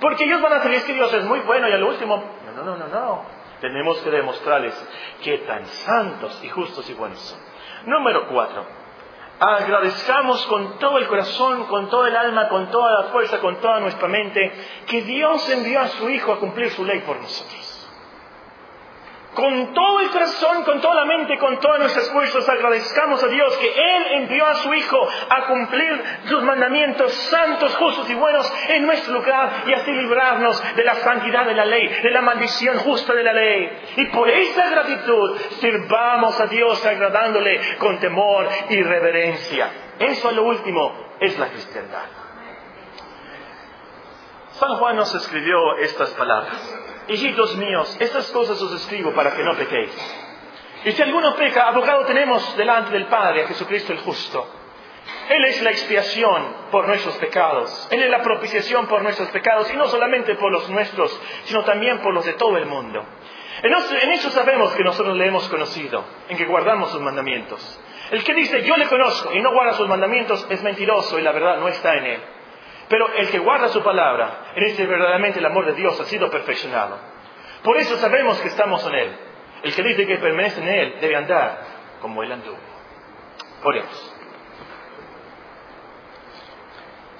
Porque 0.00 0.24
ellos 0.24 0.40
van 0.40 0.52
a 0.52 0.58
decir 0.60 0.84
que 0.84 0.94
Dios 0.94 1.12
es 1.12 1.24
muy 1.24 1.40
bueno 1.40 1.68
y 1.68 1.72
al 1.72 1.82
último, 1.82 2.22
no, 2.46 2.52
no, 2.52 2.62
no, 2.62 2.76
no, 2.76 2.88
no. 2.88 3.24
Tenemos 3.60 3.98
que 3.98 4.10
demostrarles 4.10 4.74
qué 5.22 5.38
tan 5.38 5.66
santos 5.66 6.40
y 6.42 6.48
justos 6.48 6.88
y 6.88 6.94
buenos 6.94 7.20
son. 7.20 7.38
Número 7.86 8.28
cuatro, 8.28 8.64
agradezcamos 9.40 10.46
con 10.46 10.78
todo 10.78 10.98
el 10.98 11.08
corazón, 11.08 11.64
con 11.66 11.88
todo 11.88 12.06
el 12.06 12.14
alma, 12.14 12.48
con 12.48 12.70
toda 12.70 13.02
la 13.02 13.08
fuerza, 13.08 13.40
con 13.40 13.56
toda 13.56 13.80
nuestra 13.80 14.06
mente, 14.06 14.52
que 14.86 15.02
Dios 15.02 15.48
envió 15.48 15.80
a 15.80 15.88
su 15.88 16.10
Hijo 16.10 16.32
a 16.32 16.38
cumplir 16.38 16.70
su 16.70 16.84
ley 16.84 17.00
por 17.00 17.16
nosotros 17.16 17.69
con 19.34 19.72
todo 19.74 20.00
el 20.00 20.10
corazón, 20.10 20.64
con 20.64 20.80
toda 20.80 20.94
la 20.96 21.04
mente, 21.04 21.38
con 21.38 21.58
todos 21.60 21.78
nuestros 21.78 22.06
esfuerzos, 22.06 22.48
agradezcamos 22.48 23.22
a 23.22 23.28
Dios 23.28 23.56
que 23.58 23.68
Él 23.68 24.06
envió 24.22 24.44
a 24.44 24.54
su 24.56 24.74
Hijo 24.74 25.08
a 25.28 25.46
cumplir 25.46 26.04
sus 26.24 26.42
mandamientos 26.42 27.12
santos, 27.12 27.76
justos 27.76 28.10
y 28.10 28.14
buenos 28.14 28.52
en 28.68 28.86
nuestro 28.86 29.14
lugar 29.14 29.64
y 29.66 29.72
así 29.72 29.92
librarnos 29.92 30.74
de 30.74 30.84
la 30.84 30.94
santidad 30.96 31.46
de 31.46 31.54
la 31.54 31.64
ley, 31.64 31.88
de 32.02 32.10
la 32.10 32.22
maldición 32.22 32.78
justa 32.78 33.14
de 33.14 33.22
la 33.22 33.32
ley. 33.32 33.70
Y 33.96 34.06
por 34.06 34.28
esa 34.28 34.68
gratitud 34.68 35.38
sirvamos 35.60 36.40
a 36.40 36.46
Dios 36.46 36.84
agradándole 36.84 37.78
con 37.78 38.00
temor 38.00 38.48
y 38.68 38.82
reverencia. 38.82 39.70
Eso 39.98 40.32
lo 40.32 40.42
último 40.42 40.92
es 41.20 41.38
la 41.38 41.48
cristiandad. 41.48 42.04
San 44.52 44.76
Juan 44.76 44.96
nos 44.96 45.14
escribió 45.14 45.76
estas 45.76 46.10
palabras. 46.10 46.78
Hijitos 47.10 47.56
míos, 47.56 47.96
estas 47.98 48.30
cosas 48.30 48.62
os 48.62 48.72
escribo 48.72 49.12
para 49.12 49.34
que 49.34 49.42
no 49.42 49.56
pequéis. 49.56 49.90
Y 50.84 50.92
si 50.92 51.02
alguno 51.02 51.34
peca, 51.34 51.66
abogado 51.66 52.04
tenemos 52.04 52.56
delante 52.56 52.92
del 52.92 53.06
Padre, 53.06 53.42
a 53.42 53.48
Jesucristo 53.48 53.92
el 53.92 53.98
justo. 53.98 54.48
Él 55.28 55.44
es 55.44 55.60
la 55.60 55.70
expiación 55.70 56.54
por 56.70 56.86
nuestros 56.86 57.16
pecados. 57.16 57.88
Él 57.90 58.04
es 58.04 58.10
la 58.10 58.22
propiciación 58.22 58.86
por 58.86 59.02
nuestros 59.02 59.28
pecados, 59.30 59.68
y 59.72 59.76
no 59.76 59.88
solamente 59.88 60.36
por 60.36 60.52
los 60.52 60.70
nuestros, 60.70 61.20
sino 61.46 61.64
también 61.64 61.98
por 61.98 62.14
los 62.14 62.24
de 62.24 62.34
todo 62.34 62.56
el 62.56 62.66
mundo. 62.66 63.04
En 63.62 64.12
eso 64.12 64.30
sabemos 64.30 64.72
que 64.76 64.84
nosotros 64.84 65.16
le 65.16 65.26
hemos 65.26 65.48
conocido, 65.48 66.04
en 66.28 66.36
que 66.36 66.46
guardamos 66.46 66.92
sus 66.92 67.00
mandamientos. 67.00 67.80
El 68.12 68.22
que 68.22 68.34
dice 68.34 68.62
yo 68.62 68.76
le 68.76 68.86
conozco 68.86 69.32
y 69.34 69.40
no 69.40 69.52
guarda 69.52 69.72
sus 69.72 69.88
mandamientos 69.88 70.46
es 70.48 70.62
mentiroso 70.62 71.18
y 71.18 71.22
la 71.22 71.32
verdad 71.32 71.58
no 71.58 71.66
está 71.66 71.96
en 71.96 72.06
él. 72.06 72.20
Pero 72.90 73.08
el 73.14 73.30
que 73.30 73.38
guarda 73.38 73.68
su 73.68 73.84
palabra, 73.84 74.50
en 74.56 74.64
este 74.64 74.84
verdaderamente 74.84 75.38
el 75.38 75.46
amor 75.46 75.64
de 75.64 75.74
Dios 75.74 75.98
ha 76.00 76.04
sido 76.06 76.28
perfeccionado. 76.28 76.98
Por 77.62 77.76
eso 77.76 77.96
sabemos 77.98 78.40
que 78.40 78.48
estamos 78.48 78.84
en 78.84 78.94
Él. 78.96 79.16
El 79.62 79.74
que 79.76 79.82
dice 79.84 80.06
que 80.08 80.16
permanece 80.16 80.60
en 80.60 80.68
Él 80.68 80.96
debe 81.00 81.14
andar 81.14 81.60
como 82.00 82.20
Él 82.24 82.32
anduvo. 82.32 82.58
Oremos. 83.62 84.16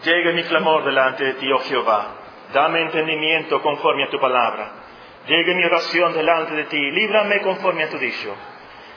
Llegue 0.02 0.32
mi 0.32 0.42
clamor 0.42 0.84
delante 0.84 1.22
de 1.22 1.34
ti, 1.34 1.52
oh 1.52 1.60
Jehová. 1.60 2.16
Dame 2.52 2.82
entendimiento 2.82 3.62
conforme 3.62 4.02
a 4.04 4.10
tu 4.10 4.18
palabra. 4.18 4.72
Llegue 5.28 5.54
mi 5.54 5.64
oración 5.64 6.14
delante 6.14 6.52
de 6.52 6.64
ti. 6.64 6.90
Líbrame 6.90 7.42
conforme 7.42 7.84
a 7.84 7.90
tu 7.90 7.98
dicho. 7.98 8.34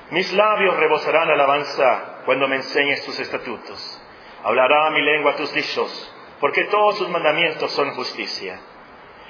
Mis 0.10 0.34
labios 0.34 0.76
rebosarán 0.76 1.30
alabanza 1.30 2.24
cuando 2.26 2.48
me 2.48 2.56
enseñes 2.56 3.06
tus 3.06 3.20
estatutos. 3.20 4.02
Hablará 4.44 4.90
mi 4.90 5.04
lengua 5.04 5.36
tus 5.36 5.54
dichos 5.54 6.13
porque 6.44 6.66
todos 6.66 6.98
sus 6.98 7.08
mandamientos 7.08 7.72
son 7.72 7.92
justicia. 7.92 8.60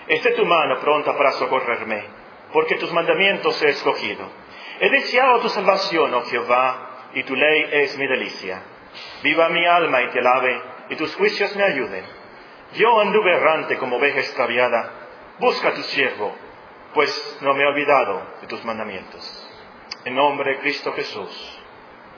Esté 0.07 0.31
tu 0.31 0.47
mano 0.47 0.79
pronta 0.79 1.15
para 1.15 1.33
socorrerme, 1.33 2.05
porque 2.51 2.73
tus 2.77 2.91
mandamientos 2.91 3.61
he 3.61 3.69
escogido. 3.69 4.27
He 4.79 4.89
deseado 4.89 5.39
tu 5.41 5.49
salvación, 5.49 6.11
oh 6.11 6.23
Jehová, 6.23 7.09
y 7.13 7.23
tu 7.23 7.35
ley 7.35 7.69
es 7.71 7.95
mi 7.99 8.07
delicia. 8.07 8.63
Viva 9.21 9.47
mi 9.49 9.63
alma 9.63 10.01
y 10.01 10.09
te 10.09 10.21
alabe, 10.21 10.59
y 10.89 10.95
tus 10.95 11.15
juicios 11.15 11.55
me 11.55 11.61
ayuden. 11.61 12.03
Yo 12.77 12.99
anduve 12.99 13.31
errante 13.31 13.77
como 13.77 13.97
oveja 13.97 14.17
extraviada. 14.17 14.91
Busca 15.37 15.69
a 15.69 15.73
tu 15.75 15.83
siervo, 15.83 16.33
pues 16.95 17.37
no 17.41 17.53
me 17.53 17.61
he 17.61 17.67
olvidado 17.67 18.23
de 18.41 18.47
tus 18.47 18.65
mandamientos. 18.65 19.51
En 20.03 20.15
nombre 20.15 20.55
de 20.55 20.59
Cristo 20.61 20.91
Jesús. 20.93 21.61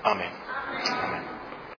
Amén. 0.03 0.31